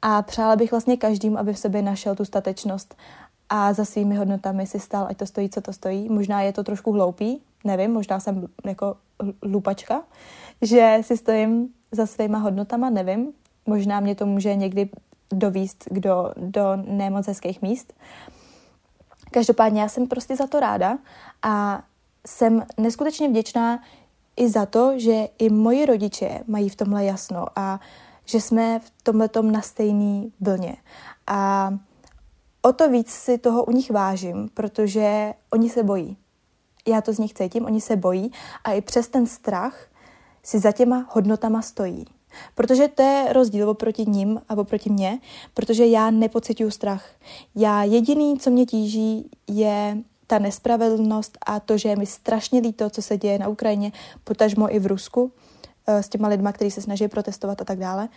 A 0.02 0.22
přála 0.22 0.56
bych 0.56 0.72
vlastně 0.72 0.98
každým, 0.98 1.38
aby 1.38 1.54
v 1.54 1.60
sobě 1.60 1.82
našel 1.82 2.16
tu 2.16 2.26
statečnost 2.26 2.96
a 3.50 3.74
za 3.74 3.86
svými 3.86 4.16
hodnotami 4.16 4.68
si 4.68 4.80
stál, 4.80 5.08
ať 5.10 5.18
to 5.18 5.26
stojí, 5.26 5.50
co 5.50 5.62
to 5.62 5.74
stojí. 5.74 6.10
Možná 6.10 6.42
je 6.42 6.54
to 6.54 6.64
trošku 6.64 6.92
hloupý, 6.92 7.42
nevím, 7.64 7.92
možná 7.92 8.20
jsem 8.20 8.48
jako 8.66 8.98
lupačka, 9.44 10.04
že 10.62 10.98
si 11.02 11.18
stojím 11.18 11.70
za 11.92 12.06
svýma 12.06 12.38
hodnotama, 12.38 12.90
nevím. 12.90 13.34
Možná 13.66 14.00
mě 14.00 14.16
to 14.16 14.26
může 14.26 14.56
někdy 14.56 14.90
dovíst 15.32 15.86
do, 15.92 16.32
do 16.38 16.76
nemoc 16.76 17.28
hezkých 17.28 17.62
míst. 17.62 17.94
Každopádně 19.32 19.82
já 19.82 19.90
jsem 19.90 20.08
prostě 20.08 20.36
za 20.36 20.48
to 20.48 20.60
ráda 20.60 20.98
a 21.42 21.84
jsem 22.28 22.66
neskutečně 22.78 23.30
vděčná 23.30 23.80
i 24.36 24.50
za 24.50 24.66
to, 24.66 25.00
že 25.00 25.28
i 25.38 25.50
moji 25.50 25.86
rodiče 25.86 26.40
mají 26.48 26.70
v 26.70 26.76
tomhle 26.76 27.06
jasno 27.06 27.46
a 27.56 27.80
že 28.26 28.42
jsme 28.42 28.80
v 28.80 28.92
tomhletom 29.04 29.52
na 29.52 29.62
stejný 29.62 30.34
vlně. 30.40 30.78
A 31.28 31.74
o 32.62 32.74
to 32.74 32.90
víc 32.90 33.10
si 33.10 33.38
toho 33.38 33.66
u 33.66 33.72
nich 33.72 33.92
vážím, 33.92 34.50
protože 34.54 35.34
oni 35.54 35.70
se 35.70 35.84
bojí. 35.84 36.18
Já 36.88 37.02
to 37.02 37.14
z 37.14 37.20
nich 37.20 37.34
cítím, 37.34 37.66
oni 37.66 37.82
se 37.82 37.96
bojí 37.96 38.32
a 38.64 38.72
i 38.72 38.82
přes 38.82 39.08
ten 39.08 39.28
strach 39.28 39.88
si 40.44 40.60
za 40.60 40.72
těma 40.72 41.06
hodnotama 41.12 41.62
stojí. 41.62 42.06
Protože 42.56 42.88
to 42.88 43.02
je 43.02 43.34
rozdíl 43.34 43.70
oproti 43.70 44.06
ním 44.06 44.42
a 44.50 44.58
oproti 44.58 44.90
mně, 44.90 45.20
protože 45.54 45.86
já 45.86 46.12
nepocituju 46.12 46.72
strach. 46.72 47.10
Já 47.56 47.84
jediný, 47.84 48.40
co 48.40 48.50
mě 48.50 48.66
tíží, 48.66 49.30
je 49.48 49.98
ta 50.28 50.40
nespravedlnost 50.40 51.38
a 51.46 51.60
to, 51.60 51.78
že 51.78 51.90
je 51.90 51.96
mi 51.96 52.06
strašně 52.06 52.60
líto, 52.60 52.90
co 52.90 53.02
se 53.02 53.18
děje 53.18 53.40
na 53.40 53.48
Ukrajině, 53.48 53.92
potažmo 54.24 54.76
i 54.76 54.80
v 54.80 54.86
Rusku, 54.86 55.32
eh, 55.88 56.04
s 56.04 56.10
těma 56.10 56.28
lidma, 56.28 56.52
kteří 56.52 56.72
se 56.72 56.82
snaží 56.82 57.08
protestovat 57.08 57.62
a 57.62 57.66
tak 57.66 57.80
dále. 57.80 58.10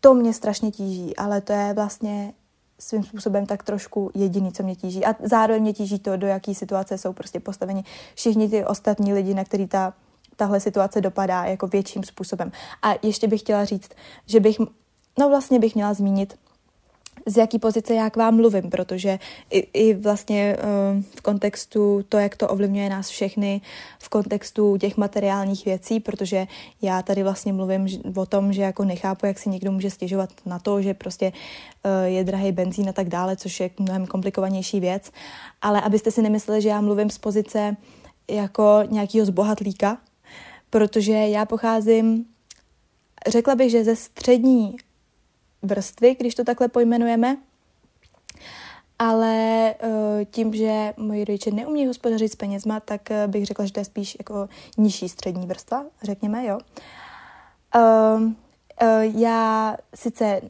To 0.00 0.14
mě 0.14 0.32
strašně 0.32 0.70
tíží, 0.70 1.16
ale 1.16 1.40
to 1.40 1.52
je 1.52 1.72
vlastně 1.72 2.32
svým 2.78 3.02
způsobem 3.02 3.46
tak 3.46 3.62
trošku 3.62 4.10
jediný, 4.14 4.52
co 4.52 4.62
mě 4.62 4.76
tíží. 4.76 5.04
A 5.04 5.14
zároveň 5.22 5.62
mě 5.62 5.72
tíží 5.72 5.98
to, 5.98 6.16
do 6.16 6.26
jaký 6.26 6.54
situace 6.54 6.98
jsou 6.98 7.12
prostě 7.12 7.40
postaveni 7.40 7.84
všichni 8.14 8.48
ty 8.48 8.64
ostatní 8.64 9.12
lidi, 9.12 9.34
na 9.34 9.44
který 9.44 9.66
ta 9.66 9.94
tahle 10.36 10.60
situace 10.60 11.00
dopadá 11.00 11.44
jako 11.44 11.66
větším 11.66 12.04
způsobem. 12.04 12.52
A 12.82 12.94
ještě 13.02 13.28
bych 13.28 13.40
chtěla 13.40 13.64
říct, 13.64 13.90
že 14.26 14.40
bych, 14.40 14.58
no 15.18 15.28
vlastně 15.28 15.58
bych 15.58 15.74
měla 15.74 15.94
zmínit, 15.94 16.34
z 17.26 17.36
jaký 17.36 17.58
pozice 17.58 17.94
já 17.94 18.10
k 18.10 18.16
vám 18.16 18.36
mluvím, 18.36 18.70
protože 18.70 19.18
i, 19.50 19.58
i 19.58 19.94
vlastně 19.94 20.56
uh, 20.56 21.02
v 21.16 21.20
kontextu 21.20 22.04
to, 22.08 22.18
jak 22.18 22.36
to 22.36 22.48
ovlivňuje 22.48 22.90
nás 22.90 23.08
všechny, 23.08 23.60
v 23.98 24.08
kontextu 24.08 24.76
těch 24.76 24.96
materiálních 24.96 25.64
věcí, 25.64 26.00
protože 26.00 26.46
já 26.82 27.02
tady 27.02 27.22
vlastně 27.22 27.52
mluvím 27.52 27.86
o 28.16 28.26
tom, 28.26 28.52
že 28.52 28.62
jako 28.62 28.84
nechápu, 28.84 29.26
jak 29.26 29.38
si 29.38 29.50
někdo 29.50 29.72
může 29.72 29.90
stěžovat 29.90 30.30
na 30.46 30.58
to, 30.58 30.82
že 30.82 30.94
prostě 30.94 31.32
uh, 31.32 31.90
je 32.04 32.24
drahý 32.24 32.52
benzín 32.52 32.88
a 32.88 32.92
tak 32.92 33.08
dále, 33.08 33.36
což 33.36 33.60
je 33.60 33.70
mnohem 33.78 34.06
komplikovanější 34.06 34.80
věc, 34.80 35.10
ale 35.62 35.80
abyste 35.80 36.10
si 36.10 36.22
nemysleli, 36.22 36.62
že 36.62 36.68
já 36.68 36.80
mluvím 36.80 37.10
z 37.10 37.18
pozice 37.18 37.76
jako 38.30 38.78
nějakého 38.90 39.26
zbohatlíka, 39.26 39.98
protože 40.76 41.12
já 41.12 41.44
pocházím, 41.44 42.24
řekla 43.28 43.54
bych, 43.54 43.70
že 43.70 43.84
ze 43.84 43.96
střední 43.96 44.76
vrstvy, 45.62 46.16
když 46.18 46.34
to 46.34 46.44
takhle 46.44 46.68
pojmenujeme, 46.68 47.36
ale 48.98 49.74
uh, 49.84 50.24
tím, 50.30 50.54
že 50.54 50.94
moji 50.96 51.24
rodiče 51.24 51.50
neumí 51.50 51.86
hospodařit 51.86 52.32
s 52.32 52.36
penězma, 52.36 52.80
tak 52.80 53.08
uh, 53.10 53.30
bych 53.30 53.46
řekla, 53.46 53.64
že 53.64 53.72
to 53.72 53.80
je 53.80 53.84
spíš 53.84 54.16
jako 54.20 54.48
nižší 54.78 55.08
střední 55.08 55.46
vrstva, 55.46 55.84
řekněme, 56.02 56.46
jo. 56.46 56.58
Uh, 57.76 58.22
uh, 58.22 58.32
já 59.00 59.76
sice 59.94 60.40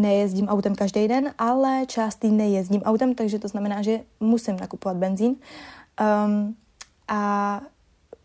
nejezdím 0.00 0.48
autem 0.48 0.74
každý 0.74 1.08
den, 1.08 1.34
ale 1.38 1.86
část 1.86 2.16
týdne 2.16 2.48
jezdím 2.48 2.82
autem, 2.82 3.14
takže 3.14 3.38
to 3.38 3.48
znamená, 3.48 3.82
že 3.82 4.00
musím 4.20 4.56
nakupovat 4.56 4.96
benzín. 4.96 5.36
Um, 6.26 6.56
a 7.08 7.60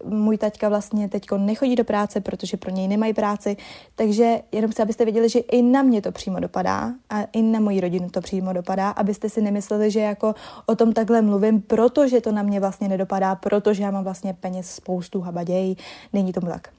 můj 0.05 0.37
taťka 0.37 0.69
vlastně 0.69 1.09
teď 1.09 1.25
nechodí 1.37 1.75
do 1.75 1.83
práce, 1.83 2.21
protože 2.21 2.57
pro 2.57 2.71
něj 2.71 2.87
nemají 2.87 3.13
práci, 3.13 3.57
takže 3.95 4.41
jenom 4.51 4.71
chci, 4.71 4.81
abyste 4.81 5.05
věděli, 5.05 5.29
že 5.29 5.39
i 5.39 5.61
na 5.61 5.81
mě 5.81 6.01
to 6.01 6.11
přímo 6.11 6.39
dopadá 6.39 6.93
a 7.09 7.23
i 7.23 7.41
na 7.41 7.59
moji 7.59 7.81
rodinu 7.81 8.09
to 8.09 8.21
přímo 8.21 8.53
dopadá, 8.53 8.89
abyste 8.89 9.29
si 9.29 9.41
nemysleli, 9.41 9.91
že 9.91 9.99
jako 9.99 10.35
o 10.65 10.75
tom 10.75 10.93
takhle 10.93 11.21
mluvím, 11.21 11.61
protože 11.61 12.21
to 12.21 12.31
na 12.31 12.43
mě 12.43 12.59
vlastně 12.59 12.87
nedopadá, 12.87 13.35
protože 13.35 13.83
já 13.83 13.91
mám 13.91 14.03
vlastně 14.03 14.33
peněz 14.33 14.71
spoustu 14.71 15.21
habaděj, 15.21 15.75
není 16.13 16.33
tomu 16.33 16.47
tak. 16.47 16.69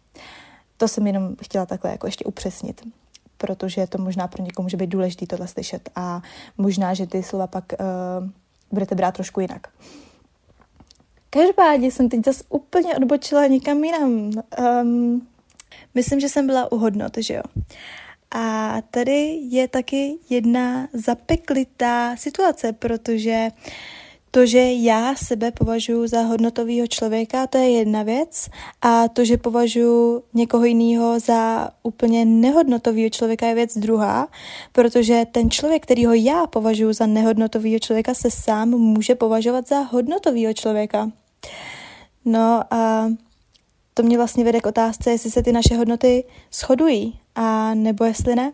To 0.76 0.88
jsem 0.88 1.06
jenom 1.06 1.36
chtěla 1.42 1.66
takhle 1.66 1.90
jako 1.90 2.06
ještě 2.06 2.24
upřesnit 2.24 2.82
protože 3.38 3.86
to 3.86 3.98
možná 3.98 4.28
pro 4.28 4.42
někoho 4.42 4.62
může 4.62 4.76
být 4.76 4.86
důležité 4.86 5.26
tohle 5.26 5.48
slyšet 5.48 5.90
a 5.96 6.22
možná, 6.58 6.94
že 6.94 7.06
ty 7.06 7.22
slova 7.22 7.46
pak 7.46 7.64
uh, 7.72 8.28
budete 8.70 8.94
brát 8.94 9.14
trošku 9.14 9.40
jinak. 9.40 9.68
Každopádně 11.34 11.90
jsem 11.90 12.08
teď 12.08 12.24
zase 12.24 12.44
úplně 12.48 12.96
odbočila 12.96 13.46
někam 13.46 13.84
jinam. 13.84 14.30
Um, 14.82 15.28
myslím, 15.94 16.20
že 16.20 16.28
jsem 16.28 16.46
byla 16.46 16.72
u 16.72 16.76
hodnot, 16.76 17.12
že 17.18 17.34
jo. 17.34 17.42
A 18.34 18.76
tady 18.90 19.38
je 19.48 19.68
taky 19.68 20.18
jedna 20.30 20.88
zapeklitá 20.92 22.16
situace, 22.16 22.72
protože 22.72 23.50
to, 24.30 24.46
že 24.46 24.72
já 24.72 25.14
sebe 25.14 25.50
považuji 25.50 26.06
za 26.06 26.22
hodnotového 26.22 26.86
člověka, 26.86 27.46
to 27.46 27.58
je 27.58 27.70
jedna 27.70 28.02
věc. 28.02 28.48
A 28.82 29.08
to, 29.08 29.24
že 29.24 29.36
považuji 29.36 30.22
někoho 30.34 30.64
jiného 30.64 31.20
za 31.20 31.70
úplně 31.82 32.24
nehodnotového 32.24 33.10
člověka, 33.10 33.46
je 33.46 33.54
věc 33.54 33.78
druhá. 33.78 34.28
Protože 34.72 35.26
ten 35.32 35.50
člověk, 35.50 35.82
kterýho 35.82 36.14
já 36.14 36.46
považuji 36.46 36.92
za 36.92 37.06
nehodnotového 37.06 37.78
člověka, 37.78 38.14
se 38.14 38.30
sám 38.30 38.68
může 38.68 39.14
považovat 39.14 39.68
za 39.68 39.80
hodnotového 39.80 40.54
člověka. 40.54 41.10
No 42.24 42.74
a 42.74 43.08
to 43.94 44.02
mě 44.02 44.16
vlastně 44.16 44.44
vede 44.44 44.60
k 44.60 44.66
otázce, 44.66 45.10
jestli 45.10 45.30
se 45.30 45.42
ty 45.42 45.52
naše 45.52 45.76
hodnoty 45.76 46.24
shodují, 46.52 47.20
a 47.34 47.74
nebo 47.74 48.04
jestli 48.04 48.34
ne. 48.34 48.52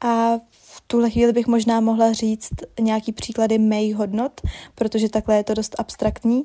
A 0.00 0.38
v 0.50 0.82
tuhle 0.86 1.10
chvíli 1.10 1.32
bych 1.32 1.46
možná 1.46 1.80
mohla 1.80 2.12
říct 2.12 2.50
nějaký 2.80 3.12
příklady 3.12 3.58
mých 3.58 3.96
hodnot, 3.96 4.40
protože 4.74 5.08
takhle 5.08 5.36
je 5.36 5.44
to 5.44 5.54
dost 5.54 5.74
abstraktní. 5.78 6.44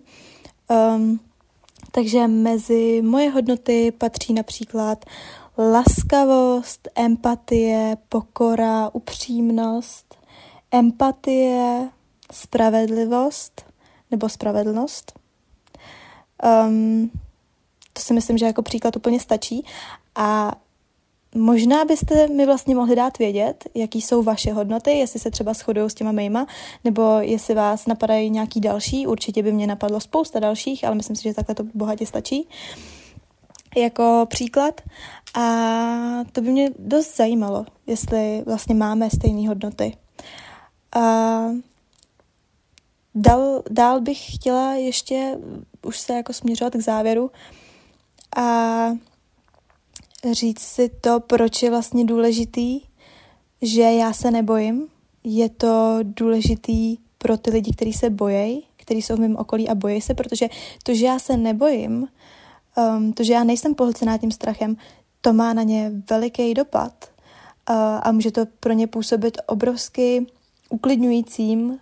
Um, 0.96 1.20
takže 1.92 2.28
mezi 2.28 3.02
moje 3.02 3.30
hodnoty 3.30 3.92
patří 3.92 4.34
například 4.34 5.06
laskavost, 5.58 6.88
empatie, 6.96 7.98
pokora, 8.10 8.90
upřímnost, 8.94 10.16
empatie, 10.72 11.90
spravedlivost 12.32 13.66
nebo 14.12 14.30
spravedlnost. 14.30 15.25
Um, 16.44 17.12
to 17.94 18.02
si 18.02 18.14
myslím, 18.14 18.38
že 18.38 18.46
jako 18.46 18.62
příklad 18.62 18.96
úplně 18.96 19.20
stačí. 19.20 19.66
A 20.16 20.56
možná 21.36 21.86
byste 21.86 22.28
mi 22.28 22.46
vlastně 22.46 22.76
mohli 22.76 22.96
dát 22.96 23.18
vědět, 23.18 23.64
jaký 23.74 24.02
jsou 24.02 24.24
vaše 24.24 24.54
hodnoty, 24.54 24.92
jestli 24.92 25.20
se 25.20 25.32
třeba 25.32 25.54
shodují 25.54 25.90
s 25.90 25.94
těma 25.94 26.12
mýma, 26.12 26.48
nebo 26.84 27.18
jestli 27.20 27.56
vás 27.56 27.86
napadají 27.86 28.30
nějaký 28.30 28.62
další. 28.62 29.08
Určitě 29.08 29.44
by 29.44 29.52
mě 29.52 29.68
napadlo 29.68 30.00
spousta 30.00 30.40
dalších, 30.40 30.84
ale 30.84 30.96
myslím 30.96 31.16
si, 31.16 31.24
že 31.24 31.34
takhle 31.34 31.56
to 31.56 31.64
bohatě 31.74 32.06
stačí 32.06 32.48
jako 33.78 34.26
příklad. 34.30 34.82
A 35.34 35.44
to 36.32 36.42
by 36.42 36.52
mě 36.52 36.70
dost 36.80 37.18
zajímalo, 37.18 37.66
jestli 37.88 38.44
vlastně 38.46 38.76
máme 38.76 39.10
stejné 39.10 39.48
hodnoty. 39.48 39.98
A 40.96 41.46
Dal, 43.18 43.64
dál 43.70 44.02
bych 44.02 44.36
chtěla 44.36 44.74
ještě 44.74 45.38
už 45.86 46.00
se 46.00 46.14
jako 46.14 46.34
směřovat 46.34 46.74
k 46.74 46.82
závěru 46.82 47.32
a 48.36 48.90
říct 50.32 50.60
si 50.60 50.90
to, 50.90 51.20
proč 51.20 51.64
je 51.64 51.70
vlastně 51.70 52.06
důležitý, 52.06 52.82
že 53.62 53.82
já 53.82 54.14
se 54.14 54.32
nebojím. 54.32 54.88
Je 55.24 55.50
to 55.50 56.00
důležitý 56.04 56.98
pro 57.18 57.38
ty 57.38 57.52
lidi, 57.52 57.72
kteří 57.72 57.94
se 57.94 58.10
bojejí, 58.10 58.64
kteří 58.76 59.02
jsou 59.02 59.16
v 59.16 59.20
mém 59.20 59.36
okolí 59.36 59.70
a 59.70 59.76
bojí 59.76 60.02
se, 60.02 60.14
protože 60.14 60.50
to, 60.84 60.94
že 60.94 61.06
já 61.06 61.20
se 61.20 61.38
nebojím, 61.38 62.08
um, 62.78 63.14
to, 63.14 63.24
že 63.24 63.34
já 63.34 63.44
nejsem 63.44 63.76
pohlcená 63.76 64.18
tím 64.18 64.32
strachem, 64.32 64.78
to 65.22 65.34
má 65.34 65.54
na 65.54 65.64
ně 65.64 65.92
veliký 66.10 66.54
dopad 66.54 66.94
uh, 67.70 67.76
a 68.04 68.12
může 68.12 68.32
to 68.32 68.46
pro 68.60 68.74
ně 68.74 68.88
působit 68.88 69.38
obrovsky 69.48 70.26
uklidňujícím 70.70 71.80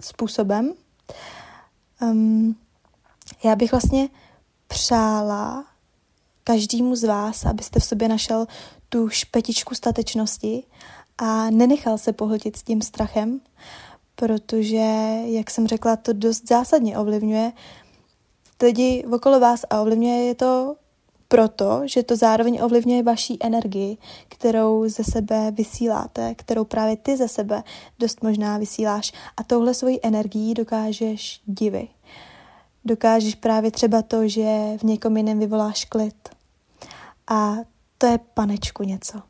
způsobem. 0.00 0.72
Um, 2.02 2.56
já 3.44 3.56
bych 3.56 3.70
vlastně 3.70 4.08
přála 4.66 5.64
každému 6.44 6.96
z 6.96 7.04
vás, 7.04 7.46
abyste 7.46 7.80
v 7.80 7.84
sobě 7.84 8.08
našel 8.08 8.46
tu 8.88 9.08
špetičku 9.08 9.74
statečnosti 9.74 10.62
a 11.18 11.50
nenechal 11.50 11.98
se 11.98 12.12
pohltit 12.12 12.56
s 12.56 12.62
tím 12.62 12.82
strachem, 12.82 13.40
protože, 14.14 15.16
jak 15.24 15.50
jsem 15.50 15.66
řekla, 15.66 15.96
to 15.96 16.12
dost 16.12 16.48
zásadně 16.48 16.98
ovlivňuje 16.98 17.52
lidi 18.62 19.04
okolo 19.12 19.40
vás 19.40 19.64
a 19.70 19.80
ovlivňuje 19.80 20.24
je 20.24 20.34
to 20.34 20.76
proto, 21.28 21.82
že 21.84 22.02
to 22.02 22.16
zároveň 22.16 22.60
ovlivňuje 22.62 23.02
vaší 23.02 23.38
energii, 23.40 23.96
kterou 24.28 24.88
ze 24.88 25.04
sebe 25.04 25.50
vysíláte, 25.50 26.34
kterou 26.34 26.64
právě 26.64 26.96
ty 26.96 27.16
ze 27.16 27.28
sebe 27.28 27.62
dost 27.98 28.22
možná 28.22 28.58
vysíláš. 28.58 29.12
A 29.36 29.44
touhle 29.44 29.74
svojí 29.74 30.00
energií 30.02 30.54
dokážeš 30.54 31.40
divy. 31.46 31.88
Dokážeš 32.86 33.34
právě 33.34 33.70
třeba 33.70 34.02
to, 34.02 34.28
že 34.28 34.76
v 34.78 34.82
někom 34.82 35.16
jiném 35.16 35.38
vyvoláš 35.38 35.84
klid. 35.84 36.28
A 37.30 37.54
to 37.98 38.06
je 38.06 38.18
panečku 38.34 38.82
něco. 38.82 39.22